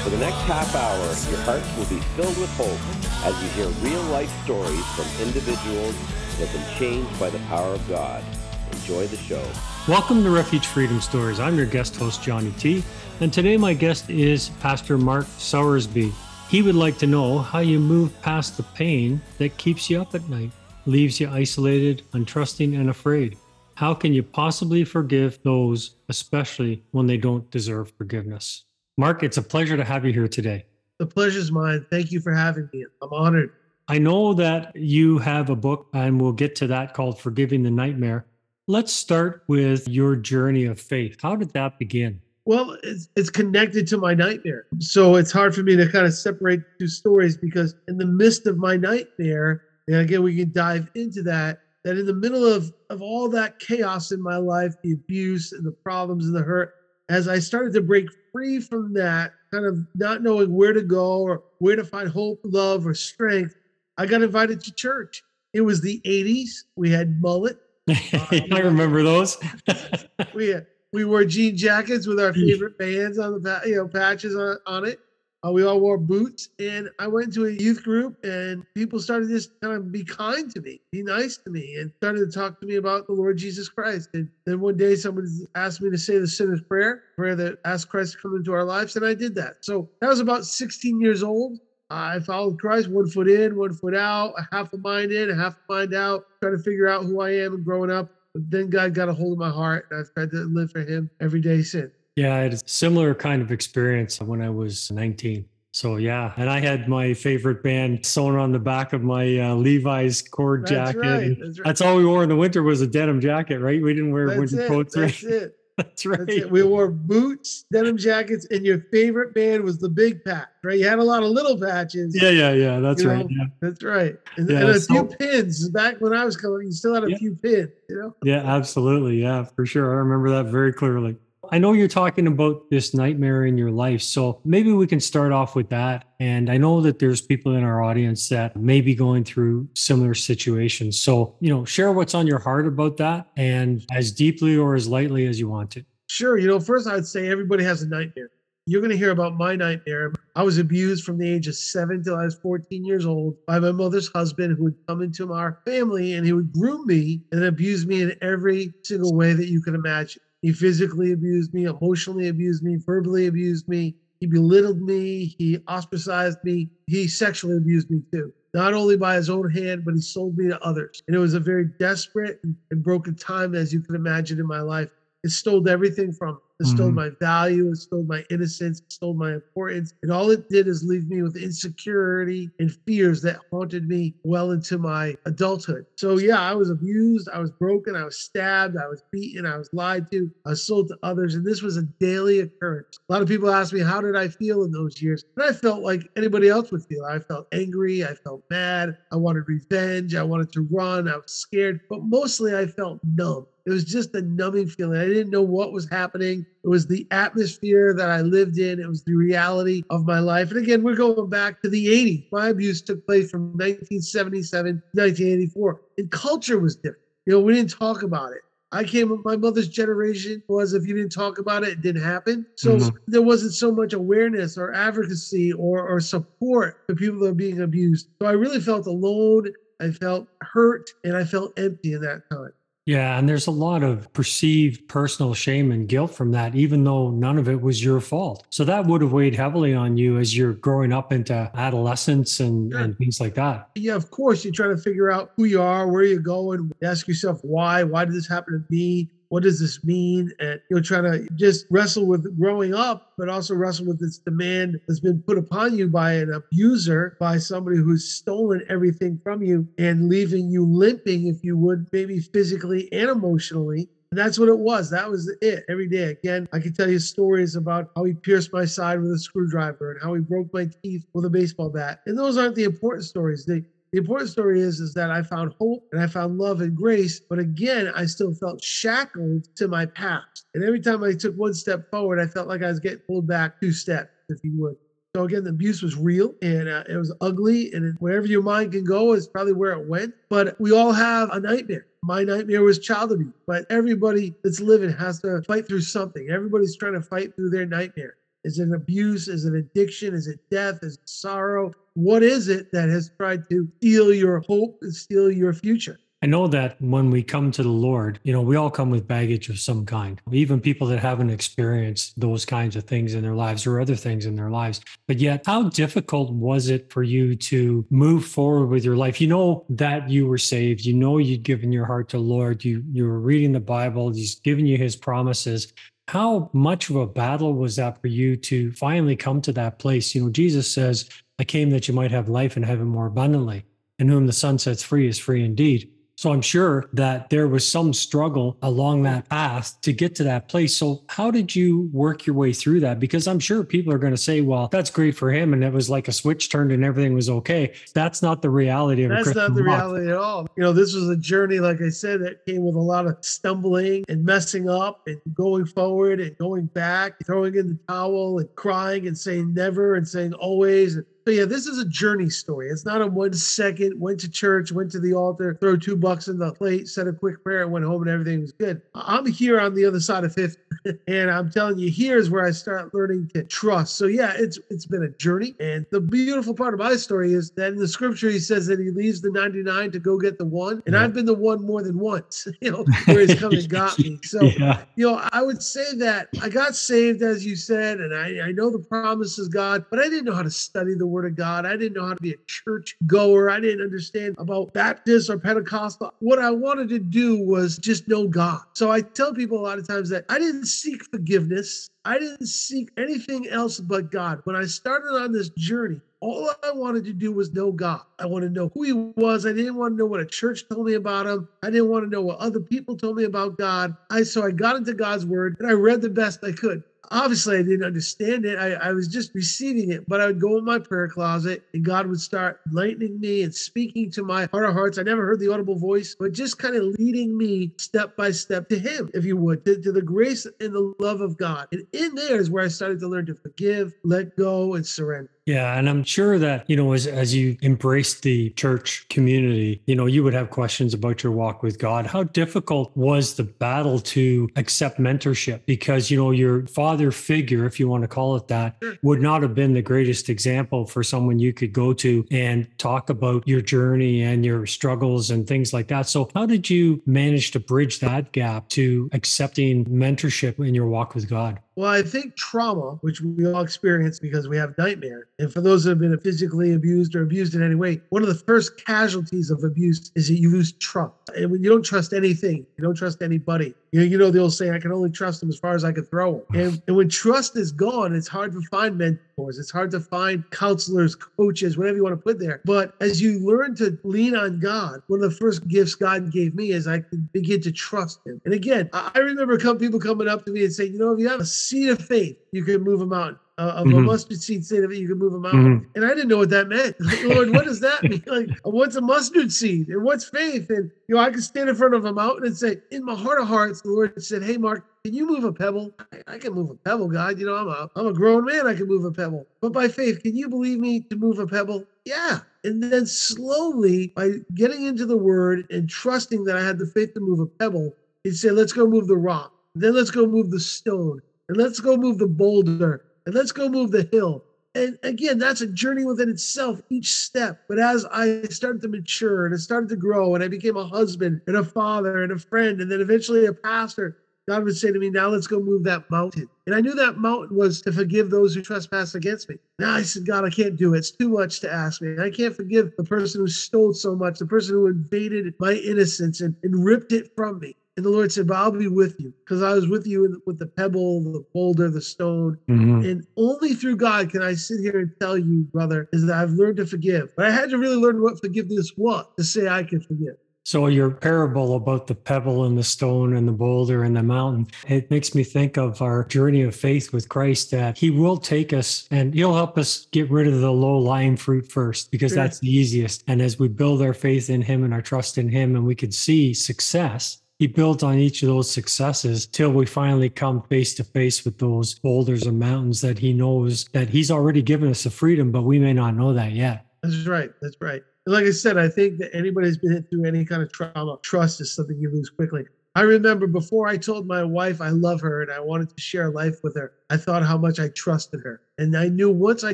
For 0.02 0.09
the 0.09 0.18
next 0.18 0.38
half 0.48 0.73
hour, 0.76 1.05
your 1.30 1.44
hearts 1.44 1.68
will 1.76 1.94
be 1.94 2.02
filled 2.16 2.38
with 2.38 2.50
hope 2.55 2.80
as 3.26 3.44
you 3.44 3.50
hear 3.50 3.68
real 3.84 4.02
life 4.04 4.32
stories 4.46 4.86
from 4.96 5.27
individuals 5.27 5.94
that 6.38 6.48
have 6.48 6.54
been 6.54 6.77
changed 6.80 7.20
by 7.20 7.30
the 7.30 7.40
power 7.49 7.73
of 7.73 7.86
God. 7.90 8.23
Enjoy 8.72 9.08
the 9.08 9.18
show. 9.18 9.46
Welcome 9.90 10.23
to 10.23 10.30
Refuge 10.30 10.68
Freedom 10.68 11.02
Stories. 11.02 11.38
I'm 11.38 11.58
your 11.58 11.66
guest 11.66 11.98
host, 11.98 12.23
Johnny 12.23 12.54
T. 12.58 12.82
And 13.20 13.34
today 13.34 13.58
my 13.58 13.73
guest 13.73 14.10
is 14.10 14.48
Pastor 14.62 14.98
Mark 14.98 15.26
Sowersby. 15.26 16.13
He 16.48 16.62
would 16.62 16.76
like 16.76 16.98
to 16.99 17.08
know 17.08 17.40
how 17.40 17.60
you 17.60 17.77
move 17.77 18.22
past 18.22 18.55
the 18.55 18.63
pain 18.63 19.22
that 19.38 19.58
keeps 19.58 19.90
you 19.90 19.99
up 19.99 20.16
at 20.16 20.30
night, 20.30 20.52
leaves 20.85 21.20
you 21.20 21.30
isolated, 21.30 22.04
untrusting, 22.13 22.80
and 22.80 22.90
afraid. 22.90 23.38
How 23.76 23.94
can 23.94 24.14
you 24.14 24.24
possibly 24.24 24.86
forgive 24.86 25.38
those, 25.44 25.96
especially 26.08 26.82
when 26.92 27.08
they 27.08 27.18
don't 27.18 27.50
deserve 27.52 27.92
forgiveness? 27.98 28.64
Mark, 28.98 29.22
it's 29.22 29.36
a 29.36 29.42
pleasure 29.42 29.76
to 29.76 29.84
have 29.84 30.06
you 30.06 30.14
here 30.14 30.30
today. 30.30 30.66
The 30.98 31.05
pleasure's 31.05 31.52
mine. 31.52 31.86
Thank 31.91 32.14
you 32.14 32.22
for 32.22 32.34
having 32.34 32.70
me. 32.72 32.86
I'm 33.02 33.12
honored. 33.12 33.52
I 33.90 33.98
know 33.98 34.34
that 34.36 34.74
you 34.77 35.18
have 35.18 35.49
a 35.49 35.58
book, 35.58 35.88
and 35.94 36.20
we'll 36.22 36.32
get 36.32 36.55
to 36.55 36.68
that 36.68 36.94
called 36.94 37.20
Forgiving 37.20 37.64
the 37.64 37.70
Nightmare. 37.70 38.26
Let's 38.68 38.94
start 38.94 39.44
with 39.48 39.90
your 39.90 40.16
journey 40.16 40.64
of 40.66 40.80
faith. 40.80 41.18
How 41.21 41.36
did 41.36 41.52
that 41.52 41.77
begin? 41.77 42.21
Well, 42.46 42.77
it's, 42.82 43.10
it's 43.18 43.30
connected 43.30 43.88
to 43.88 43.98
my 43.98 44.14
nightmare. 44.14 44.68
So 44.80 45.16
it's 45.16 45.34
hard 45.34 45.54
for 45.54 45.64
me 45.64 45.76
to 45.76 45.92
kind 45.92 46.05
of 46.05 46.14
separate 46.14 46.62
two 46.80 46.88
stories 46.88 47.36
because 47.36 47.76
in 47.90 47.98
the 47.98 48.05
midst 48.05 48.48
of 48.48 48.58
my 48.58 48.77
nightmare, 48.77 49.64
and 49.88 49.98
again, 49.98 50.24
we 50.24 50.36
can 50.38 50.52
dive 50.54 50.90
into 50.96 51.21
that, 51.24 51.60
that 51.86 51.98
in 52.00 52.05
the 52.08 52.14
middle 52.14 52.44
of, 52.44 52.74
of 52.90 53.02
all 53.04 53.30
that 53.30 53.60
chaos 53.60 54.12
in 54.12 54.22
my 54.22 54.38
life, 54.38 54.74
the 54.84 54.94
abuse 54.94 55.52
and 55.52 55.64
the 55.64 55.72
problems 55.72 56.26
and 56.26 56.36
the 56.36 56.42
hurt, 56.42 56.74
as 57.10 57.27
I 57.27 57.38
started 57.38 57.74
to 57.74 57.82
break 57.82 58.08
free 58.34 58.60
from 58.60 58.92
that, 58.94 59.34
kind 59.52 59.68
of 59.68 59.77
not 59.94 60.24
knowing 60.24 60.52
where 60.52 60.74
to 60.74 60.82
go 60.82 61.22
or 61.22 61.44
where 61.60 61.76
to 61.76 61.84
find 61.84 62.10
hope, 62.10 62.40
love, 62.44 62.88
or 62.88 62.96
strength, 62.96 63.55
I 64.00 64.08
got 64.08 64.24
invited 64.24 64.62
to 64.62 64.74
church. 64.74 65.24
It 65.53 65.62
was 65.62 65.80
the 65.80 66.02
80s. 66.06 66.64
We 66.75 66.90
had 66.90 67.22
mullet. 67.22 67.58
I 67.88 68.62
remember 68.64 69.03
those. 69.03 69.38
we 70.34 70.56
we 70.92 71.06
wore 71.06 71.24
jean 71.24 71.56
jackets 71.56 72.08
with 72.08 72.20
our 72.20 72.34
favorite 72.34 72.80
bands 72.80 73.20
on 73.20 73.44
the 73.44 73.62
you 73.64 73.75
know 73.75 73.88
patches 73.88 74.36
on, 74.36 74.58
on 74.66 74.86
it. 74.86 75.00
Uh, 75.46 75.51
we 75.51 75.63
all 75.63 75.79
wore 75.79 75.97
boots, 75.97 76.50
and 76.59 76.90
I 76.97 77.07
went 77.07 77.34
to 77.34 77.46
a 77.46 77.51
youth 77.51 77.84
group, 77.84 78.18
and 78.24 78.63
people 78.74 79.00
started 79.00 79.29
just 79.29 79.52
kind 79.62 79.75
of 79.75 79.91
be 79.91 80.03
kind 80.03 80.50
to 80.52 80.62
me, 80.62 80.81
be 80.91 81.03
nice 81.03 81.38
to 81.38 81.52
me, 81.52 81.75
and 81.75 81.91
started 81.97 82.31
to 82.31 82.31
talk 82.31 82.59
to 82.62 82.66
me 82.66 82.78
about 82.78 83.06
the 83.06 83.13
Lord 83.13 83.38
Jesus 83.38 83.69
Christ. 83.69 84.09
And 84.13 84.28
then 84.46 84.59
one 84.59 84.75
day, 84.75 84.96
someone 84.96 85.28
asked 85.53 85.81
me 85.81 85.91
to 85.91 85.97
say 85.97 86.18
the 86.18 86.28
sinner's 86.28 86.62
prayer, 86.62 87.03
prayer 87.16 87.35
that 87.35 87.59
asked 87.63 87.90
Christ 87.90 88.13
to 88.13 88.18
come 88.19 88.35
into 88.35 88.53
our 88.53 88.63
lives, 88.63 88.96
and 88.96 89.06
I 89.06 89.13
did 89.13 89.35
that. 89.35 89.57
So 89.62 89.88
that 90.02 90.07
was 90.07 90.19
about 90.19 90.46
16 90.46 91.00
years 91.00 91.22
old. 91.22 91.59
I 91.91 92.19
followed 92.22 92.59
Christ, 92.59 92.88
one 92.88 93.07
foot 93.07 93.28
in, 93.28 93.56
one 93.56 93.74
foot 93.74 93.96
out, 93.96 94.34
half 94.52 94.74
a 94.74 94.78
mind 94.78 95.12
in, 95.12 95.30
half 95.30 95.56
a 95.70 95.74
mind 95.74 95.94
out, 95.94 96.25
trying 96.41 96.58
to 96.58 96.64
figure 96.64 96.88
out 96.88 97.03
who 97.03 97.22
I 97.22 97.31
am 97.31 97.53
and 97.53 97.64
growing 97.64 97.91
up. 97.91 98.09
But 98.34 98.50
then 98.50 98.72
God 98.72 98.96
got 98.96 99.09
a 99.09 99.14
hold 99.14 99.34
of 99.34 99.38
my 99.38 99.52
heart, 99.52 99.86
and 99.91 100.00
I've 100.00 100.12
tried 100.16 100.31
to 100.31 100.38
live 100.46 100.72
for 100.72 100.81
Him 100.81 101.12
every 101.22 101.40
day 101.40 101.62
since. 101.62 101.91
Yeah, 102.16 102.34
I 102.36 102.40
had 102.40 102.53
a 102.53 102.59
similar 102.66 103.14
kind 103.14 103.42
of 103.42 103.52
experience 103.52 104.22
when 104.22 104.42
I 104.42 104.50
was 104.50 104.90
19. 104.92 105.46
So 105.74 105.98
yeah, 105.98 106.31
and 106.38 106.50
I 106.50 106.62
had 106.62 106.88
my 106.88 107.14
favorite 107.14 107.62
band 107.62 108.06
sewn 108.06 108.38
on 108.38 108.53
the 108.53 108.59
back 108.59 108.94
of 108.94 109.03
my 109.03 109.38
uh, 109.40 109.56
Levi's 109.56 110.22
cord 110.22 110.62
That's 110.62 110.72
jacket. 110.94 111.00
right, 111.00 111.38
that's 111.38 111.59
right. 111.59 111.66
That's 111.66 111.81
all 111.81 111.98
we 111.98 112.06
wore 112.06 112.24
in 112.24 112.30
the 112.30 112.36
winter 112.38 112.64
was 112.64 112.80
a 112.80 112.88
denim 112.88 113.20
jacket, 113.20 113.59
right? 113.59 113.81
We 113.84 113.94
didn't 113.94 114.12
wear 114.14 114.28
That's 114.28 114.40
winter 114.53 114.62
it. 114.62 114.68
coats, 114.70 114.96
That's 114.96 115.22
right? 115.24 115.34
it. 115.34 115.58
That's 115.76 116.06
right. 116.06 116.20
That's. 116.26 116.46
We 116.46 116.64
wore 116.64 116.88
boots, 116.88 117.66
denim 117.74 117.98
jackets, 117.98 118.47
and 118.50 118.66
your 118.66 118.80
favorite 118.94 119.34
band 119.34 119.66
was 119.66 119.78
the 119.78 119.90
Big 119.90 120.24
Patch, 120.24 120.47
right? 120.64 120.80
You 120.80 120.88
had 120.88 121.00
a 121.00 121.03
lot 121.03 121.24
of 121.24 121.32
little 121.32 121.59
patches. 121.59 122.18
Yeah, 122.18 122.30
yeah, 122.30 122.53
yeah. 122.53 122.80
That's 122.80 123.03
You 123.03 123.09
right. 123.09 123.28
Yeah. 123.30 123.46
That's 123.59 123.84
right. 123.84 124.16
And, 124.38 124.50
Yeah, 124.50 124.59
and 124.62 124.70
a 124.70 124.80
so- 124.80 124.94
few 124.94 125.03
pins. 125.18 125.68
Back 125.68 126.00
when 126.00 126.14
I 126.14 126.24
was 126.24 126.38
coming, 126.38 126.68
you 126.68 126.72
still 126.72 126.94
had 126.94 127.03
a 127.03 127.09
Yeah. 127.12 127.18
few 127.18 127.36
pins, 127.36 127.72
you 127.90 127.97
know? 128.00 128.16
Yeah, 128.24 128.38
absolutely. 128.46 129.22
Yeah, 129.22 129.44
for 129.44 129.66
sure. 129.66 129.92
I 129.92 129.96
remember 129.97 130.30
that 130.30 130.46
very 130.50 130.72
clearly. 130.72 131.18
I 131.52 131.58
know 131.58 131.74
you're 131.74 131.88
talking 131.88 132.28
about 132.28 132.70
this 132.70 132.94
nightmare 132.94 133.46
in 133.46 133.58
your 133.58 133.72
life. 133.72 134.02
So 134.02 134.42
maybe 134.46 134.72
we 134.72 134.88
can 134.88 135.00
start 135.00 135.32
off 135.32 135.56
with 135.56 135.70
that. 135.70 136.06
And 136.20 136.50
I 136.50 136.58
know 136.58 136.82
that 136.82 137.00
there's 137.00 137.22
people 137.22 137.56
in 137.56 137.64
our 137.64 137.84
audience 137.84 138.30
that 138.30 138.56
may 138.56 138.82
be 138.82 138.96
going 138.96 139.24
through 139.24 139.68
similar 139.74 140.14
situations. 140.14 141.00
So, 141.00 141.36
you 141.40 141.50
know, 141.50 141.66
share 141.66 141.92
what's 141.92 142.14
on 142.16 142.28
your 142.28 142.40
heart 142.40 142.68
about 142.68 142.98
that 142.98 143.28
and 143.38 143.86
as 143.92 144.12
deeply 144.12 144.56
or 144.58 144.76
as 144.76 144.88
lightly 144.88 145.28
as 145.28 145.40
you 145.40 145.50
want 145.50 145.72
to. 145.72 145.86
Sure. 146.08 146.38
You 146.38 146.48
know, 146.48 146.60
first 146.60 146.88
I'd 146.88 147.06
say 147.06 147.30
everybody 147.30 147.64
has 147.64 147.82
a 147.82 147.88
nightmare. 147.88 148.30
You're 148.68 148.82
going 148.82 148.92
to 148.92 148.98
hear 148.98 149.12
about 149.12 149.36
my 149.36 149.56
nightmare. 149.56 150.12
I 150.36 150.42
was 150.42 150.58
abused 150.58 151.04
from 151.04 151.20
the 151.20 151.32
age 151.32 151.48
of 151.48 151.56
seven 151.56 152.04
till 152.04 152.16
I 152.16 152.26
was 152.26 152.34
14 152.36 152.84
years 152.84 153.06
old 153.06 153.36
by 153.46 153.60
my 153.60 153.72
mother's 153.72 154.08
husband, 154.08 154.58
who 154.58 154.64
would 154.64 154.88
come 154.88 155.04
into 155.04 155.32
our 155.34 155.62
family 155.66 156.14
and 156.14 156.26
he 156.26 156.34
would 156.34 156.52
groom 156.52 156.88
me 156.88 157.22
and 157.32 157.44
abuse 157.44 157.86
me 157.86 158.02
in 158.02 158.16
every 158.24 158.74
single 158.82 159.14
way 159.14 159.34
that 159.34 159.50
you 159.50 159.62
can 159.62 159.76
imagine. 159.76 160.24
He 160.46 160.54
physically 160.54 161.12
abused 161.12 161.56
me, 161.56 161.64
emotionally 161.64 162.28
abused 162.28 162.62
me, 162.62 162.78
verbally 162.86 163.26
abused 163.26 163.68
me. 163.68 163.96
He 164.20 164.28
belittled 164.28 164.80
me. 164.80 165.34
He 165.40 165.58
ostracized 165.68 166.38
me. 166.44 166.70
He 166.86 167.08
sexually 167.08 167.58
abused 167.58 167.90
me 167.90 168.04
too. 168.14 168.32
Not 168.54 168.76
only 168.76 168.96
by 168.96 169.16
his 169.16 169.28
own 169.28 169.50
hand, 169.50 169.84
but 169.84 169.96
he 169.96 170.02
sold 170.02 170.38
me 170.38 170.50
to 170.50 170.62
others. 170.64 171.02
And 171.08 171.16
it 171.16 171.20
was 171.20 171.34
a 171.34 171.40
very 171.40 171.72
desperate 171.80 172.38
and, 172.44 172.56
broken 172.84 173.16
time, 173.16 173.56
as 173.56 173.74
you 173.74 173.82
can 173.82 173.96
imagine, 173.96 174.40
in 174.40 174.46
my 174.46 174.62
life. 174.62 174.88
It 175.25 175.31
stole 175.31 175.68
everything 175.69 176.13
from 176.13 176.36
me. 176.36 176.40
It 176.62 176.68
stole 176.68 176.91
Mhm. 176.91 176.96
my 176.96 177.12
value. 177.22 177.72
It 177.72 177.78
stole 177.78 178.06
my 178.06 178.24
innocence. 178.31 178.80
It 178.80 178.94
stole 178.94 179.16
my 179.16 179.34
importance. 179.36 179.91
And 180.03 180.12
all 180.13 180.31
it 180.31 180.46
did 180.50 180.69
is 180.69 180.86
leave 180.86 181.09
me 181.09 181.24
with 181.24 181.36
insecurity 181.36 182.52
and 182.59 182.72
fears 182.88 183.22
that 183.24 183.40
haunted 183.52 183.88
me 183.90 184.16
well 184.24 184.52
into 184.52 184.78
my 184.78 185.16
adulthood. 185.25 185.85
So, 185.97 186.18
yeah, 186.19 186.40
I 186.40 186.53
was 186.56 186.69
abused. 186.69 187.28
I 187.34 187.40
was 187.40 187.52
broken. 187.59 187.96
I 187.96 188.06
was 188.06 188.19
stabbed. 188.19 188.78
I 188.78 188.88
was 188.88 189.02
beaten. 189.12 189.46
I 189.46 189.58
was 189.58 189.69
lied 189.74 190.06
to. 190.14 190.31
I 190.46 190.52
was 190.52 190.66
sold 190.66 190.88
to 190.90 190.97
others. 191.03 191.35
And 191.35 191.46
this 191.46 191.62
was 191.62 191.78
a 191.78 191.84
daily 192.00 192.40
occurrence. 192.40 192.88
A 193.09 193.14
lot 193.14 193.22
of 193.22 193.28
people 193.28 193.50
ask 193.52 193.74
me, 193.74 193.81
how 193.81 194.02
did 194.02 194.16
I 194.16 194.30
feel 194.30 194.64
in 194.64 194.72
those 194.72 195.02
years? 195.02 195.24
And 195.38 195.46
I 195.50 195.53
felt 195.53 195.81
like 195.84 196.08
anybody 196.16 196.50
else 196.50 196.72
would 196.72 196.85
feel. 196.90 197.03
I 197.06 197.19
felt 197.19 197.47
angry. 197.52 198.06
I 198.06 198.16
felt 198.24 198.44
mad. 198.50 198.96
I 199.12 199.18
wanted 199.18 199.44
revenge. 199.47 200.16
I 200.16 200.24
wanted 200.24 200.52
to 200.53 200.68
run. 200.72 201.08
I 201.09 201.16
was 201.18 201.24
scared. 201.34 201.80
But 201.90 202.03
mostly 202.03 202.56
I 202.56 202.68
felt 202.68 203.00
numb. 203.03 203.46
It 203.66 203.72
was 203.72 203.84
just 203.84 204.09
a 204.14 204.22
numbing 204.22 204.68
feeling. 204.68 205.00
I 205.00 205.06
didn't 205.06 205.31
know 205.31 205.42
what 205.42 205.72
was 205.74 205.88
happening. 205.90 206.44
It 206.64 206.68
was 206.68 206.86
the 206.86 207.06
atmosphere 207.09 207.96
that 207.96 208.09
I 208.09 208.22
lived 208.22 208.58
in. 208.59 208.80
It 208.80 208.88
was 208.88 209.02
the 209.06 209.16
reality 209.16 209.81
of 209.90 210.06
my 210.06 210.20
life. 210.20 210.52
And 210.52 210.59
again, 210.59 210.84
we're 210.84 210.96
going 210.96 211.30
back 211.30 211.56
to 211.64 211.70
the 211.70 211.88
80s. 211.88 212.22
My 212.31 212.50
abuse 212.50 212.81
took 212.81 213.00
place 213.08 213.30
from 213.30 213.52
1977 213.58 214.76
to 214.76 214.81
1984. 215.02 215.76
And 215.98 216.12
culture 216.12 216.59
was 216.59 216.76
different. 216.78 217.00
You 217.26 217.34
know, 217.34 217.40
we 217.40 217.53
didn't 217.53 217.72
talk 217.72 218.03
about 218.03 218.34
it. 218.34 218.42
I 218.72 218.84
came, 218.84 219.22
my 219.24 219.38
mother's 219.38 219.70
generation 219.70 220.42
was 220.47 220.74
if 220.74 220.86
you 220.86 220.94
didn't 220.96 221.12
talk 221.14 221.40
about 221.40 221.64
it, 221.64 221.70
it 221.70 221.82
didn't 221.82 222.03
happen. 222.03 222.46
So 222.58 222.78
Mhm. 222.78 222.91
there 223.08 223.22
wasn't 223.22 223.53
so 223.53 223.72
much 223.72 223.94
awareness 223.94 224.58
or 224.58 224.73
advocacy 224.73 225.53
or, 225.53 225.88
or 225.88 226.00
support 226.02 226.76
for 226.88 226.96
people 226.96 227.20
that 227.22 227.29
are 227.29 227.34
being 227.34 227.62
abused. 227.62 228.06
So 228.22 228.28
I 228.28 228.34
really 228.34 228.59
felt 228.59 228.85
alone. 228.85 229.46
I 229.79 229.91
felt 229.91 230.26
hurt 230.41 230.84
and 231.03 231.16
I 231.16 231.23
felt 231.26 231.52
empty 231.58 231.94
in 231.94 232.02
that 232.02 232.22
time. 232.32 232.50
Yeah. 232.85 233.17
And 233.17 233.28
there's 233.28 233.47
a 233.47 233.52
lot 233.52 233.82
of 233.84 234.11
perceived 234.14 234.87
personal 234.87 235.34
shame 235.34 235.72
and 235.72 235.87
guilt 235.87 236.14
from 236.14 236.32
that, 236.34 236.53
even 236.55 236.84
though 236.84 237.09
none 237.09 237.37
of 237.40 237.49
it 237.49 237.59
was 237.61 237.84
your 237.84 237.99
fault. 237.99 238.46
So 238.52 238.64
that 238.66 238.85
would 238.85 239.02
have 239.02 239.11
weighed 239.11 239.34
heavily 239.35 239.73
on 239.73 239.97
you 239.97 240.20
as 240.20 240.37
you're 240.37 240.53
growing 240.53 240.93
up 240.93 241.11
into 241.11 241.49
adolescence 241.55 242.40
and, 242.40 242.72
Sure. 242.72 242.82
and 242.82 242.97
things 242.97 243.20
like 243.20 243.34
that. 243.35 243.70
yeah, 243.76 243.96
of 243.96 244.11
course, 244.11 244.43
you're 244.46 244.53
trying 244.53 244.76
to 244.76 244.82
figure 244.82 245.09
out 245.11 245.32
who 245.35 245.46
you 245.46 245.61
are, 245.61 245.91
where 245.91 246.03
you're 246.03 246.20
going. 246.20 246.72
Ask 246.84 247.08
yourself 247.08 247.40
why. 247.41 247.84
Why 247.84 248.05
did 248.05 248.14
this 248.14 248.28
happen 248.28 248.53
to 248.53 248.73
me? 248.73 249.09
What 249.35 249.43
does 249.43 249.59
this 249.59 249.84
mean? 249.84 250.32
And 250.40 250.61
you're 250.72 250.79
trying 250.79 251.03
to 251.11 251.28
just 251.35 251.66
wrestle 251.70 252.08
with 252.08 252.40
growing 252.40 252.73
up, 252.73 253.03
but 253.17 253.28
also 253.28 253.53
wrestle 253.53 253.85
with 253.85 253.99
this 253.99 254.22
demand 254.26 254.78
that's 254.87 255.02
been 255.02 255.22
put 255.28 255.37
upon 255.37 255.78
you 255.78 255.90
by 255.90 256.13
an 256.13 256.31
abuser, 256.31 257.17
by 257.19 257.39
somebody 257.39 257.75
who's 257.75 258.07
stolen 258.07 258.63
everything 258.69 259.19
from 259.25 259.43
you 259.43 259.67
and 259.77 260.07
leaving 260.07 260.49
you 260.49 260.65
limping, 260.65 261.27
if 261.27 261.43
you 261.43 261.57
would, 261.57 261.85
maybe 261.91 262.21
physically 262.33 262.87
and 262.93 263.09
emotionally. 263.09 263.89
And 264.11 264.17
that's 264.17 264.39
what 264.39 264.47
it 264.47 264.57
was. 264.57 264.89
That 264.91 265.11
was 265.11 265.29
it 265.41 265.65
every 265.67 265.89
day. 265.89 266.15
Again, 266.23 266.47
I 266.53 266.59
can 266.59 266.71
tell 266.71 266.89
you 266.89 266.99
stories 266.99 267.57
about 267.57 267.88
how 267.97 268.05
he 268.05 268.13
pierced 268.13 268.53
my 268.53 268.63
side 268.63 269.01
with 269.01 269.11
a 269.11 269.19
screwdriver 269.19 269.91
and 269.91 270.01
how 270.01 270.13
he 270.13 270.21
broke 270.21 270.47
my 270.53 270.69
teeth 270.81 271.03
with 271.13 271.25
a 271.25 271.29
baseball 271.29 271.69
bat. 271.69 271.99
And 272.05 272.17
those 272.17 272.38
aren't 272.38 272.55
the 272.55 272.63
important 272.63 273.03
stories. 273.03 273.43
They, 273.45 273.63
the 273.95 274.01
important 274.01 274.30
story 274.30 274.59
is, 274.59 274.81
is 274.81 274.94
that 274.95 275.09
I 275.09 275.24
found 275.24 275.53
hope 275.57 275.88
and 275.94 276.01
I 276.01 276.07
found 276.07 276.38
love 276.38 276.59
and 276.59 276.75
grace. 276.75 277.21
But 277.21 277.39
again, 277.39 277.94
I 277.95 278.06
still 278.06 278.33
felt 278.33 278.62
shackled 278.62 279.47
to 279.56 279.69
my 279.69 279.86
past. 279.86 280.47
And 280.53 280.65
every 280.65 280.81
time 280.81 281.01
I 281.01 281.13
took 281.13 281.33
one 281.38 281.53
step 281.53 281.89
forward, 281.89 282.19
I 282.19 282.27
felt 282.27 282.50
like 282.50 282.62
I 282.62 282.68
was 282.68 282.81
getting 282.81 283.00
pulled 283.07 283.25
back 283.25 283.62
two 283.62 283.71
steps, 283.71 284.09
if 284.27 284.39
you 284.44 284.51
would. 284.57 284.75
So 285.15 285.24
again, 285.24 285.45
the 285.45 285.51
abuse 285.51 285.81
was 285.81 285.95
real 285.95 286.36
and 286.42 286.68
uh, 286.68 286.83
it 286.89 286.97
was 286.97 287.15
ugly. 287.21 287.71
And 287.71 287.95
wherever 288.00 288.27
your 288.27 288.44
mind 288.44 288.74
can 288.74 288.83
go 288.83 289.13
is 289.13 289.30
probably 289.30 289.53
where 289.53 289.71
it 289.71 289.88
went. 289.88 290.13
But 290.30 290.59
we 290.59 290.74
all 290.74 290.91
have 290.91 291.30
a 291.31 291.39
nightmare. 291.39 291.86
My 292.03 292.25
nightmare 292.25 292.63
was 292.63 292.80
child 292.80 293.13
abuse, 293.13 293.31
but 293.48 293.65
everybody 293.69 294.36
that's 294.44 294.59
living 294.59 294.91
has 294.91 295.21
to 295.21 295.41
fight 295.44 295.69
through 295.69 295.83
something. 295.83 296.27
Everybody's 296.30 296.75
trying 296.75 296.95
to 296.95 297.01
fight 297.01 297.33
through 297.33 297.50
their 297.50 297.65
nightmare. 297.65 298.15
Is 298.44 298.59
it 298.59 298.74
abuse? 298.74 299.30
Is 299.30 299.45
it 299.45 299.53
addiction? 299.53 300.13
Is 300.13 300.27
it 300.27 300.41
death? 300.51 300.80
Is 300.83 300.95
it 300.95 301.07
sorrow? 301.09 301.71
What 301.95 302.24
is 302.24 302.50
it 302.50 302.71
that 302.74 302.89
has 302.89 303.09
tried 303.18 303.50
to 303.50 303.68
steal 303.77 304.13
your 304.13 304.42
hope 304.42 304.80
and 304.81 304.94
steal 304.94 305.31
your 305.31 305.53
future? 305.53 305.97
I 306.21 306.27
know 306.27 306.47
that 306.47 306.81
when 306.81 307.09
we 307.09 307.24
come 307.24 307.51
to 307.51 307.63
the 307.63 307.69
Lord, 307.69 308.19
you 308.24 308.33
know, 308.33 308.42
we 308.42 308.56
all 308.56 308.69
come 308.69 308.89
with 308.89 309.07
baggage 309.07 309.47
of 309.50 309.59
some 309.59 309.86
kind, 309.86 310.19
even 310.31 310.59
people 310.59 310.88
that 310.88 311.00
haven't 311.00 311.30
experienced 311.30 312.19
those 312.19 312.45
kinds 312.45 312.75
of 312.75 312.86
things 312.86 313.13
in 313.13 313.21
their 313.21 313.36
lives 313.36 313.68
or 313.68 313.80
other 313.80 313.95
things 313.95 314.25
in 314.25 314.36
their 314.36 314.50
lives. 314.50 314.81
But 315.07 315.19
yet, 315.19 315.44
how 315.45 315.69
difficult 315.69 316.31
was 316.31 316.69
it 316.69 316.92
for 316.92 317.03
you 317.03 317.36
to 317.36 317.86
move 317.89 318.25
forward 318.25 318.68
with 318.68 318.83
your 318.83 318.98
life? 318.98 319.21
You 319.21 319.27
know 319.27 319.65
that 319.69 320.09
you 320.09 320.27
were 320.27 320.38
saved. 320.38 320.83
You 320.83 320.95
know 320.95 321.18
you'd 321.18 321.44
given 321.44 321.71
your 321.71 321.86
heart 321.86 322.09
to 322.09 322.18
Lord. 322.18 322.65
You 322.65 322.83
you 322.91 323.06
were 323.06 323.19
reading 323.19 323.51
the 323.51 323.59
Bible. 323.59 324.12
He's 324.12 324.39
given 324.39 324.65
you 324.65 324.77
his 324.77 324.95
promises. 324.95 325.71
How 326.07 326.49
much 326.53 326.89
of 326.89 326.95
a 326.97 327.07
battle 327.07 327.53
was 327.53 327.77
that 327.77 327.99
for 327.99 328.07
you 328.07 328.35
to 328.37 328.71
finally 328.73 329.15
come 329.15 329.41
to 329.41 329.51
that 329.53 329.79
place? 329.79 330.13
You 330.13 330.23
know, 330.23 330.29
Jesus 330.29 330.71
says, 330.71 331.09
I 331.39 331.43
came 331.43 331.71
that 331.71 331.87
you 331.87 331.93
might 331.93 332.11
have 332.11 332.29
life 332.29 332.55
and 332.55 332.65
have 332.65 332.79
it 332.79 332.85
more 332.85 333.07
abundantly. 333.07 333.65
And 333.97 334.09
whom 334.09 334.27
the 334.27 334.33
Son 334.33 334.59
sets 334.59 334.83
free 334.83 335.07
is 335.07 335.17
free 335.17 335.43
indeed. 335.43 335.91
So 336.17 336.31
I'm 336.31 336.41
sure 336.41 336.89
that 336.94 337.29
there 337.29 337.47
was 337.47 337.69
some 337.69 337.94
struggle 337.94 338.57
along 338.62 339.03
that 339.03 339.27
path 339.27 339.79
to 339.81 339.91
get 339.91 340.15
to 340.15 340.23
that 340.23 340.47
place. 340.47 340.75
So 340.75 341.03
how 341.09 341.29
did 341.29 341.53
you 341.53 341.89
work 341.91 342.25
your 342.25 342.35
way 342.35 342.53
through 342.53 342.79
that? 342.81 343.00
Because 343.00 343.27
I'm 343.27 343.39
sure 343.39 343.63
people 343.63 343.91
are 343.91 343.97
going 343.97 344.13
to 344.13 344.17
say, 344.17 344.39
well, 344.39 344.69
that's 344.69 344.89
great 344.89 345.17
for 345.17 345.31
him. 345.31 345.53
And 345.53 345.63
it 345.63 345.73
was 345.73 345.89
like 345.89 346.07
a 346.07 346.13
switch 346.13 346.50
turned 346.50 346.71
and 346.71 346.85
everything 346.85 347.13
was 347.13 347.29
okay. 347.29 347.73
That's 347.94 348.21
not 348.21 348.41
the 348.41 348.50
reality 348.50 349.03
of 349.03 349.09
That's 349.09 349.35
not 349.35 349.56
the 349.56 349.63
reality 349.63 350.09
at 350.09 350.15
all. 350.15 350.47
You 350.56 350.63
know, 350.63 350.71
this 350.71 350.95
was 350.95 351.09
a 351.09 351.17
journey, 351.17 351.59
like 351.59 351.81
I 351.81 351.89
said, 351.89 352.21
that 352.21 352.45
came 352.45 352.63
with 352.63 352.75
a 352.75 352.79
lot 352.79 353.07
of 353.07 353.17
stumbling 353.21 354.06
and 354.07 354.23
messing 354.23 354.69
up 354.69 355.07
and 355.07 355.19
going 355.33 355.65
forward 355.65 356.21
and 356.21 356.38
going 356.38 356.67
back, 356.67 357.15
throwing 357.25 357.56
in 357.56 357.67
the 357.67 357.79
towel 357.89 358.39
and 358.39 358.56
crying 358.56 359.07
and 359.07 359.17
saying 359.17 359.53
never 359.53 359.95
and 359.95 360.07
saying 360.07 360.33
always. 360.33 360.97
So 361.27 361.33
yeah, 361.33 361.45
this 361.45 361.66
is 361.66 361.80
a 361.80 361.86
journey 361.86 362.30
story. 362.30 362.69
It's 362.69 362.86
not 362.86 363.01
a 363.01 363.07
one 363.07 363.33
second, 363.33 364.00
went 364.00 364.19
to 364.19 364.30
church, 364.30 364.72
went 364.72 364.92
to 364.92 365.00
the 365.00 365.16
altar, 365.16 365.57
throw 365.60 365.75
two 365.75 365.95
bucks 365.95 366.27
in 366.27 366.38
the 366.38 366.54
plate, 366.54 366.88
said 366.88 367.07
a 367.07 367.13
quick 367.13 367.44
prayer, 367.44 367.68
went 367.68 367.83
home 367.83 368.04
and 368.04 368.12
everything 368.12 368.42
was 368.42 368.51
good. 368.51 368.80
I'm 368.94 369.25
here 369.25 369.60
on 369.60 369.74
the 369.74 369.86
other 369.86 370.00
side 370.00 370.24
of 370.24 370.36
50. 370.36 370.62
And 371.07 371.31
I'm 371.31 371.49
telling 371.49 371.79
you, 371.79 371.91
here's 371.91 372.29
where 372.29 372.45
I 372.45 372.51
start 372.51 372.93
learning 372.93 373.31
to 373.33 373.43
trust. 373.43 373.95
So 373.95 374.07
yeah, 374.07 374.33
it's 374.37 374.59
it's 374.69 374.85
been 374.85 375.03
a 375.03 375.09
journey. 375.09 375.55
And 375.59 375.85
the 375.91 376.01
beautiful 376.01 376.53
part 376.53 376.73
of 376.73 376.79
my 376.79 376.95
story 376.95 377.33
is 377.33 377.51
that 377.51 377.73
in 377.73 377.77
the 377.77 377.87
scripture 377.87 378.29
he 378.29 378.39
says 378.39 378.67
that 378.67 378.79
he 378.79 378.91
leaves 378.91 379.21
the 379.21 379.31
99 379.31 379.91
to 379.91 379.99
go 379.99 380.17
get 380.17 380.37
the 380.37 380.45
one. 380.45 380.83
And 380.85 380.93
yeah. 380.93 381.03
I've 381.03 381.13
been 381.13 381.25
the 381.25 381.33
one 381.33 381.65
more 381.65 381.83
than 381.83 381.99
once, 381.99 382.47
you 382.61 382.71
know, 382.71 382.85
where 383.05 383.21
he's 383.21 383.39
come 383.39 383.53
and 383.53 383.69
got 383.69 383.97
me. 383.99 384.19
So 384.25 384.41
yeah. 384.41 384.83
you 384.95 385.09
know, 385.09 385.21
I 385.31 385.41
would 385.41 385.61
say 385.61 385.95
that 385.97 386.29
I 386.41 386.49
got 386.49 386.75
saved, 386.75 387.21
as 387.21 387.45
you 387.45 387.55
said, 387.55 387.99
and 387.99 388.13
I, 388.13 388.47
I 388.47 388.51
know 388.51 388.69
the 388.69 388.79
promises 388.79 389.47
God, 389.47 389.85
but 389.89 389.99
I 389.99 390.03
didn't 390.03 390.25
know 390.25 390.33
how 390.33 390.41
to 390.41 390.49
study 390.49 390.95
the 390.95 391.05
word 391.05 391.25
of 391.25 391.35
God. 391.35 391.65
I 391.65 391.75
didn't 391.75 391.93
know 391.93 392.07
how 392.07 392.15
to 392.15 392.21
be 392.21 392.33
a 392.33 392.38
church 392.47 392.95
goer. 393.05 393.49
I 393.49 393.59
didn't 393.59 393.81
understand 393.81 394.35
about 394.39 394.73
Baptist 394.73 395.29
or 395.29 395.38
Pentecostal. 395.38 396.13
What 396.19 396.39
I 396.39 396.49
wanted 396.49 396.89
to 396.89 396.99
do 396.99 397.39
was 397.39 397.77
just 397.77 398.07
know 398.07 398.27
God. 398.27 398.61
So 398.73 398.91
I 398.91 399.01
tell 399.01 399.33
people 399.33 399.59
a 399.59 399.65
lot 399.65 399.77
of 399.77 399.88
times 399.88 400.09
that 400.09 400.25
I 400.29 400.39
didn't 400.39 400.65
seek 400.81 401.04
forgiveness. 401.06 401.89
I 402.06 402.19
didn't 402.19 402.48
seek 402.48 402.89
anything 402.98 403.48
else 403.50 403.80
but 403.80 404.12
God. 404.12 404.42
When 404.44 404.56
I 404.56 404.66
started 404.66 405.10
on 405.16 405.31
this 405.31 405.50
journey, 405.50 406.01
all 406.22 406.51
I 406.63 406.72
wanted 406.72 407.06
to 407.06 407.13
do 407.13 407.31
was 407.31 407.54
know 407.54 407.72
God. 407.72 408.01
I 408.19 408.25
wanted 408.25 408.48
to 408.50 408.54
know 408.54 408.72
who 408.74 408.83
He 408.83 408.94
was. 408.94 409.45
I 409.45 409.54
didn't 409.54 409.75
want 409.75 409.94
to 409.94 409.98
know 409.98 410.06
what 410.06 410.19
a 410.19 410.25
church 410.25 410.68
told 410.69 410.86
me 410.86 410.94
about 410.95 411.27
Him. 411.27 411.48
I 411.63 411.69
didn't 411.69 411.89
want 411.89 412.06
to 412.06 412.10
know 412.10 412.22
what 412.22 412.39
other 412.39 412.60
people 412.60 412.98
told 412.98 413.18
me 413.18 413.24
about 413.24 413.57
God. 413.57 413.95
I 414.10 414.24
so 414.24 414.44
I 414.45 414.51
got 414.51 414.75
into 414.75 414.94
God's 414.94 415.25
Word 415.25 415.56
and 415.60 415.68
I 415.69 415.74
read 415.74 416.01
the 416.01 416.10
best 416.10 416.44
I 416.44 416.51
could 416.51 416.83
obviously 417.11 417.57
I 417.57 417.63
didn't 417.63 417.83
understand 417.83 418.45
it. 418.45 418.57
I, 418.57 418.73
I, 418.73 418.91
was 418.91 419.07
just 419.07 419.33
receiving 419.33 419.91
it, 419.91 420.07
but 420.07 420.21
I 420.21 420.27
would 420.27 420.39
go 420.39 420.57
in 420.57 420.65
my 420.65 420.79
prayer 420.79 421.07
closet 421.07 421.63
and 421.73 421.83
God 421.83 422.07
would 422.07 422.19
start 422.19 422.61
lightening 422.71 423.19
me 423.19 423.43
and 423.43 423.53
speaking 423.53 424.11
to 424.11 424.23
my 424.23 424.47
heart 424.51 424.65
of 424.65 424.73
hearts. 424.73 424.97
I 424.97 425.03
never 425.03 425.25
heard 425.25 425.39
the 425.39 425.51
audible 425.51 425.77
voice, 425.77 426.15
but 426.19 426.31
just 426.31 426.57
kind 426.57 426.75
of 426.75 426.83
leading 426.99 427.37
me 427.37 427.71
step 427.77 428.15
by 428.15 428.31
step 428.31 428.69
to 428.69 428.79
Him, 428.79 429.09
if 429.13 429.25
you 429.25 429.37
would, 429.37 429.65
to, 429.65 429.81
to 429.81 429.91
the 429.91 430.01
grace 430.01 430.45
and 430.59 430.73
the 430.73 430.93
love 430.99 431.21
of 431.21 431.37
God. 431.37 431.67
And 431.71 431.85
in 431.93 432.15
there 432.15 432.39
is 432.39 432.49
where 432.49 432.63
I 432.63 432.69
started 432.69 432.99
to 433.01 433.07
learn 433.07 433.25
to 433.27 433.35
forgive, 433.35 433.93
let 434.03 434.35
go, 434.35 434.75
and 434.75 434.85
surrender. 434.85 435.34
Yeah, 435.45 435.77
and 435.77 435.88
I'm 435.88 436.03
sure 436.03 436.39
that, 436.39 436.68
you 436.68 436.75
know, 436.75 436.94
as 436.94 437.06
as 437.06 437.36
you 437.36 437.56
embraced 437.62 438.24
the 438.24 438.50
church 438.51 439.07
community, 439.09 439.80
you 439.86 439.94
know, 439.95 440.07
you 440.07 440.24
would 440.24 440.33
have 440.33 440.50
questions 440.50 440.92
about 440.95 441.21
your 441.21 441.33
walk 441.33 441.62
with 441.62 441.77
God. 441.77 442.07
How 442.07 442.24
difficult 442.24 442.92
was 442.97 443.36
the 443.36 443.44
battle 443.44 444.00
to 444.00 444.50
accept 444.56 445.00
mentorship 445.00 445.62
because, 445.68 446.09
you 446.09 446.18
know, 446.18 446.31
your 446.31 446.65
father 446.65 447.12
figure, 447.12 447.68
if 447.68 447.80
you 447.80 447.88
want 447.88 448.01
to 448.01 448.07
call 448.07 448.36
it 448.36 448.47
that, 448.47 448.81
would 449.03 449.21
not 449.21 449.44
have 449.44 449.53
been 449.53 449.75
the 449.75 449.83
greatest 449.83 450.30
example 450.30 450.88
for 450.88 451.03
someone 451.03 451.38
you 451.38 451.53
could 451.53 451.74
go 451.74 451.94
to 451.94 452.25
and 452.31 452.68
talk 452.80 453.12
about 453.12 453.48
your 453.48 453.62
journey 453.62 454.24
and 454.24 454.44
your 454.44 454.65
struggles 454.65 455.30
and 455.30 455.45
things 455.45 455.74
like 455.74 455.88
that. 455.89 456.09
So, 456.09 456.27
how 456.33 456.48
did 456.48 456.68
you 456.71 457.03
manage 457.06 457.51
to 457.51 457.59
bridge 457.59 458.00
that 458.00 458.31
gap 458.31 458.68
to 458.69 459.12
accepting 459.13 459.86
mentorship 459.86 460.57
in 460.65 460.74
your 460.74 460.88
walk 460.88 461.13
with 461.13 461.30
God? 461.30 461.59
Well, 461.77 461.89
I 461.92 462.04
think 462.04 462.38
trauma, 462.38 462.98
which 463.01 463.19
we 463.19 463.45
all 463.45 463.62
experience 463.62 464.18
because 464.18 464.48
we 464.48 464.56
have 464.56 464.77
nightmare, 464.77 465.27
and 465.39 465.51
for 465.51 465.60
those 465.60 465.83
that 465.83 465.89
have 465.92 466.00
been 466.00 466.18
physically 466.19 466.72
abused 466.72 467.16
or 467.16 467.24
abused 467.24 467.54
in 467.54 467.62
any 467.62 467.75
way, 467.75 468.01
one 468.10 468.22
of 468.22 468.30
the 468.30 468.36
first 468.36 468.86
casualties 468.86 469.51
of 469.51 469.62
abuse 469.62 470.10
is 470.16 470.30
that 470.30 470.36
you 470.36 470.51
lose 470.51 470.72
trust. 470.74 471.13
And 471.36 471.51
when 471.51 471.62
you 471.62 471.69
don't 471.69 471.83
trust 471.83 472.13
anything, 472.13 472.66
you 472.77 472.83
don't 472.83 472.95
trust 472.95 473.22
anybody. 473.22 473.75
You 473.95 474.01
know, 474.01 474.07
you 474.07 474.18
know 474.18 474.30
the 474.30 474.39
old 474.39 474.53
saying, 474.53 474.74
I 474.74 474.80
can 474.80 474.92
only 474.92 475.09
trust 475.09 475.39
them 475.39 475.47
as 475.47 475.57
far 475.57 475.74
as 475.74 475.86
I 475.86 475.94
can 475.94 476.03
throw 476.03 476.33
them. 476.33 476.44
And, 476.65 476.81
and 476.86 476.97
when 476.97 477.07
trust 477.07 477.56
is 477.56 477.71
gone, 477.71 478.13
it's 478.13 478.27
hard 478.27 478.51
to 478.51 478.62
find 478.63 478.98
mentors. 478.98 479.58
It's 479.58 479.72
hard 479.72 479.89
to 479.91 480.01
find 480.01 480.43
counselors, 480.51 481.15
coaches, 481.15 481.77
whatever 481.77 481.96
you 481.96 482.03
want 482.03 482.12
to 482.12 482.22
put 482.22 482.38
there. 482.38 482.60
But 482.65 482.93
as 483.00 483.22
you 483.22 483.39
learn 483.39 483.74
to 483.75 483.98
lean 484.03 484.36
on 484.36 484.60
God, 484.60 485.00
one 485.08 485.24
of 485.24 485.29
the 485.29 485.38
first 485.38 485.65
gifts 485.69 485.96
God 485.96 486.29
gave 486.29 486.55
me 486.55 486.72
is 486.72 486.88
I 486.88 487.00
could 487.00 487.31
begin 487.31 487.62
to 487.62 487.72
trust 487.72 488.19
Him. 488.25 488.41
And 488.43 488.53
again, 488.53 488.89
I 488.91 489.17
remember 489.17 489.58
come, 489.58 489.77
people 489.77 490.01
coming 490.01 490.27
up 490.27 490.43
to 490.43 490.51
me 490.51 490.65
and 490.65 490.74
saying, 490.74 490.91
you 490.91 491.00
know, 491.00 491.13
if 491.13 491.19
you 491.22 491.29
have 491.29 491.39
a 491.39 491.46
seed 491.46 491.88
of 491.88 492.01
faith, 492.01 492.36
you 492.51 492.65
can 492.65 492.84
move 492.84 493.00
a 493.00 493.05
mountain 493.05 493.39
of 493.57 493.88
mm-hmm. 493.88 494.00
a 494.00 494.01
mustard 494.01 494.41
seed 494.41 494.65
seed 494.65 494.83
that 494.83 494.97
you 494.97 495.07
can 495.07 495.17
move 495.17 495.33
a 495.33 495.39
mountain. 495.39 495.79
Mm-hmm. 495.79 495.91
And 495.95 496.05
I 496.05 496.09
didn't 496.09 496.27
know 496.27 496.38
what 496.38 496.50
that 496.50 496.67
meant. 496.67 497.00
Like, 497.00 497.24
Lord, 497.35 497.51
what 497.51 497.65
does 497.65 497.79
that 497.79 498.03
mean? 498.03 498.24
Like, 498.27 498.50
what's 498.63 498.95
a 498.95 499.01
mustard 499.01 499.51
seed 499.51 499.88
and 499.88 500.03
what's 500.03 500.27
faith? 500.27 500.69
And 500.69 500.91
you 501.07 501.15
know, 501.15 501.21
I 501.21 501.31
could 501.31 501.43
stand 501.43 501.69
in 501.69 501.75
front 501.75 501.93
of 501.93 502.05
a 502.05 502.13
mountain 502.13 502.45
and 502.45 502.57
say, 502.57 502.77
in 502.91 503.05
my 503.05 503.15
heart 503.15 503.39
of 503.39 503.47
hearts, 503.47 503.81
the 503.81 503.89
Lord 503.89 504.21
said, 504.21 504.43
Hey, 504.43 504.57
Mark, 504.57 504.85
can 505.03 505.13
you 505.13 505.25
move 505.25 505.45
a 505.45 505.53
pebble? 505.53 505.93
I, 506.12 506.35
I, 506.35 506.38
can 506.38 506.53
move 506.53 506.69
a 506.69 506.75
pebble, 506.75 507.07
God. 507.07 507.39
You 507.39 507.45
know, 507.45 507.55
I'm 507.55 507.67
a 507.67 507.89
I'm 507.95 508.07
a 508.07 508.13
grown 508.13 508.45
man. 508.45 508.67
I 508.67 508.74
can 508.74 508.88
move 508.88 509.05
a 509.05 509.12
pebble. 509.12 509.45
But 509.62 509.71
by 509.71 509.88
faith, 509.88 510.21
can 510.21 510.35
you 510.35 510.50
believe 510.50 510.79
me 510.79 511.01
to 511.09 511.15
move 511.15 511.39
a 511.39 511.47
pebble? 511.47 511.85
Yeah. 512.03 512.39
And 512.63 512.81
then 512.83 513.05
slowly, 513.05 514.07
by 514.15 514.31
getting 514.55 514.85
into 514.85 515.05
the 515.05 515.17
Word 515.17 515.67
and 515.69 515.88
trusting 515.88 516.43
that 516.45 516.57
I 516.57 516.63
had 516.63 516.79
the 516.79 516.88
faith 516.88 517.13
to 517.13 517.19
move 517.19 517.39
a 517.39 517.45
pebble, 517.45 517.95
He 518.24 518.31
said, 518.31 518.53
"Let's 518.53 518.74
go 518.74 518.85
move 518.85 519.07
the 519.07 519.15
rock. 519.15 519.53
Then 519.75 519.93
let's 519.93 520.12
go 520.12 520.25
move 520.25 520.51
the 520.51 520.59
stone." 520.59 521.21
and 521.47 521.57
let's 521.57 521.79
go 521.79 521.95
move 521.95 522.17
the 522.17 522.27
boulder 522.27 523.04
and 523.25 523.36
let's 523.36 523.51
go 523.51 523.70
move 523.70 523.91
the 523.91 524.08
hill. 524.12 524.44
And 524.75 525.00
again, 525.03 525.39
that's 525.39 525.62
a 525.62 525.67
journey 525.67 526.03
within 526.03 526.29
itself, 526.29 526.82
each 526.89 527.13
step. 527.13 527.62
But 527.70 527.79
as 527.79 528.05
I 528.12 528.44
started 528.50 528.82
to 528.82 528.89
mature 528.89 529.46
and 529.46 529.55
I 529.55 529.58
started 529.58 529.89
to 529.89 529.96
grow 529.96 530.36
and 530.36 530.44
I 530.44 530.50
became 530.50 530.75
a 530.75 530.86
husband 530.86 531.41
and 531.48 531.55
a 531.55 531.63
father 531.63 532.24
and 532.24 532.34
a 532.34 532.38
friend 532.38 532.82
and 532.82 532.91
then 532.91 533.00
eventually 533.00 533.46
a 533.46 533.53
pastor, 533.53 534.17
God 534.50 534.65
would 534.65 534.77
say 534.77 534.91
to 534.91 535.00
me, 535.00 535.10
Now 535.10 535.29
let's 535.29 535.48
go 535.48 535.62
move 535.62 535.84
that 535.86 536.12
mountain. 536.12 536.50
And 536.65 536.75
I 536.75 536.82
knew 536.82 536.94
that 536.94 537.17
mountain 537.17 537.55
was 537.55 537.82
to 537.84 537.91
forgive 537.91 538.29
those 538.29 538.53
who 538.53 538.62
trespass 538.62 539.15
against 539.15 539.50
me. 539.50 539.55
Now 539.79 539.96
I 539.96 540.03
said, 540.03 540.25
God, 540.25 540.44
I 540.44 540.50
can't 540.50 540.75
do 540.75 540.94
it. 540.94 541.00
It's 541.00 541.12
too 541.12 541.29
much 541.29 541.62
to 541.62 541.72
ask 541.72 542.01
me. 542.01 542.17
I 542.20 542.29
can't 542.29 542.55
forgive 542.55 542.91
the 542.98 543.03
person 543.05 543.41
who 543.41 543.48
stole 543.48 543.94
so 543.94 544.13
much, 544.13 544.39
the 544.39 544.46
person 544.46 544.75
who 544.75 544.88
invaded 544.88 545.53
my 545.58 545.74
innocence 545.74 546.41
and, 546.41 546.55
and 546.63 546.86
ripped 546.86 547.12
it 547.13 547.32
from 547.36 547.60
me. 547.60 547.75
And 547.97 548.05
the 548.05 548.09
Lord 548.09 548.31
said, 548.31 548.47
But 548.47 548.57
I'll 548.57 548.71
be 548.71 548.87
with 548.87 549.15
you 549.19 549.33
because 549.43 549.63
I 549.63 549.73
was 549.73 549.87
with 549.87 550.05
you 550.05 550.41
with 550.45 550.59
the 550.59 550.67
pebble, 550.67 551.21
the 551.23 551.45
boulder, 551.53 551.89
the 551.89 552.01
stone. 552.01 552.57
Mm-hmm. 552.67 553.05
And 553.05 553.27
only 553.37 553.73
through 553.73 553.97
God 553.97 554.29
can 554.29 554.41
I 554.41 554.53
sit 554.53 554.81
here 554.81 554.99
and 554.99 555.11
tell 555.19 555.37
you, 555.37 555.63
brother, 555.71 556.09
is 556.11 556.25
that 556.25 556.37
I've 556.37 556.51
learned 556.51 556.77
to 556.77 556.85
forgive. 556.85 557.33
But 557.37 557.45
I 557.45 557.51
had 557.51 557.69
to 557.69 557.77
really 557.77 557.95
learn 557.95 558.21
what 558.21 558.41
forgiveness 558.41 558.91
was 558.97 559.25
to 559.37 559.43
say 559.43 559.69
I 559.69 559.83
can 559.83 560.01
forgive. 560.01 560.35
So 560.65 560.87
your 560.87 561.11
parable 561.11 561.75
about 561.75 562.07
the 562.07 562.15
pebble 562.15 562.65
and 562.65 562.75
the 562.75 562.83
stone 562.83 563.35
and 563.35 563.47
the 563.47 563.51
boulder 563.51 564.03
and 564.03 564.17
the 564.17 564.23
mountain, 564.23 564.65
it 564.87 565.11
makes 565.11 565.35
me 565.35 565.43
think 565.43 565.77
of 565.77 566.01
our 566.01 566.25
journey 566.25 566.63
of 566.63 566.75
faith 566.75 567.13
with 567.13 567.29
Christ 567.29 567.69
that 567.69 567.99
he 567.99 568.09
will 568.09 568.37
take 568.37 568.73
us 568.73 569.07
and 569.11 569.31
he'll 569.35 569.53
help 569.53 569.77
us 569.77 570.07
get 570.07 570.29
rid 570.31 570.47
of 570.47 570.59
the 570.61 570.71
low 570.71 570.97
lying 570.97 571.37
fruit 571.37 571.71
first 571.71 572.09
because 572.09 572.33
that's 572.33 572.59
the 572.59 572.67
easiest. 572.67 573.23
And 573.27 573.43
as 573.43 573.59
we 573.59 573.67
build 573.67 574.01
our 574.01 574.15
faith 574.15 574.49
in 574.49 574.63
him 574.63 574.83
and 574.83 574.91
our 574.91 575.03
trust 575.03 575.37
in 575.37 575.49
him 575.49 575.75
and 575.75 575.85
we 575.85 575.93
can 575.93 576.11
see 576.11 576.55
success, 576.55 577.43
he 577.59 577.67
builds 577.67 578.03
on 578.03 578.17
each 578.17 578.43
of 578.43 578.50
those 578.50 578.69
successes 578.69 579.47
till 579.47 579.71
we 579.71 579.85
finally 579.85 580.29
come 580.29 580.62
face 580.63 580.93
to 580.95 581.03
face 581.03 581.45
with 581.45 581.57
those 581.57 581.97
boulders 582.00 582.43
and 582.45 582.59
mountains 582.59 583.01
that 583.01 583.17
he 583.17 583.31
knows 583.33 583.85
that 583.93 584.09
he's 584.09 584.29
already 584.29 584.62
given 584.62 584.89
us 584.89 585.03
the 585.03 585.09
freedom, 585.09 585.51
but 585.51 585.63
we 585.63 585.79
may 585.79 585.93
not 585.93 586.15
know 586.15 586.33
that 586.33 586.51
yet. 586.51 586.85
That's 587.01 587.25
right. 587.25 587.51
That's 587.62 587.77
right. 587.79 588.03
Like 588.27 588.45
I 588.45 588.51
said, 588.51 588.77
I 588.77 588.89
think 588.89 589.19
that 589.19 589.33
anybody 589.33 589.67
who's 589.67 589.77
been 589.77 590.03
through 590.09 590.25
any 590.25 590.43
kind 590.43 590.63
of 590.63 590.71
trauma, 590.71 591.17
trust 591.21 591.62
is 591.62 591.74
something 591.74 591.97
you 591.97 592.09
lose 592.09 592.29
quickly. 592.29 592.65
I 592.97 593.01
remember 593.01 593.45
before 593.45 593.89
I 593.89 593.97
told 593.97 594.25
my 594.25 594.41
wife 594.41 594.79
I 594.79 594.87
love 594.87 595.19
her 595.19 595.41
and 595.41 595.51
I 595.51 595.59
wanted 595.59 595.89
to 595.89 596.01
share 596.01 596.29
life 596.29 596.55
with 596.63 596.77
her, 596.77 596.93
I 597.09 597.17
thought 597.17 597.43
how 597.43 597.57
much 597.57 597.77
I 597.77 597.89
trusted 597.89 598.39
her. 598.45 598.61
And 598.77 598.95
I 598.95 599.09
knew 599.09 599.29
once 599.29 599.65
I 599.65 599.73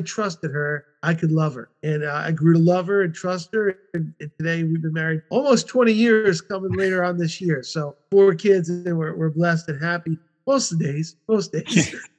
trusted 0.00 0.50
her, 0.50 0.86
I 1.04 1.14
could 1.14 1.30
love 1.30 1.54
her. 1.54 1.68
And 1.84 2.02
uh, 2.02 2.14
I 2.14 2.32
grew 2.32 2.54
to 2.54 2.58
love 2.58 2.88
her 2.88 3.02
and 3.02 3.14
trust 3.14 3.50
her. 3.54 3.76
And, 3.94 4.12
and, 4.18 4.30
today 4.38 4.64
we've 4.64 4.82
been 4.82 4.92
married 4.92 5.22
almost 5.30 5.68
20 5.68 5.92
years 5.92 6.40
coming 6.40 6.72
later 6.72 7.04
on 7.04 7.16
this 7.16 7.40
year. 7.40 7.62
So 7.62 7.94
four 8.10 8.34
kids 8.34 8.68
and 8.68 8.98
we're, 8.98 9.14
we're 9.14 9.30
blessed 9.30 9.68
and 9.68 9.80
happy 9.80 10.18
most 10.46 10.72
of 10.72 10.78
the 10.78 10.84
days, 10.84 11.16
most 11.28 11.52
days. 11.52 11.94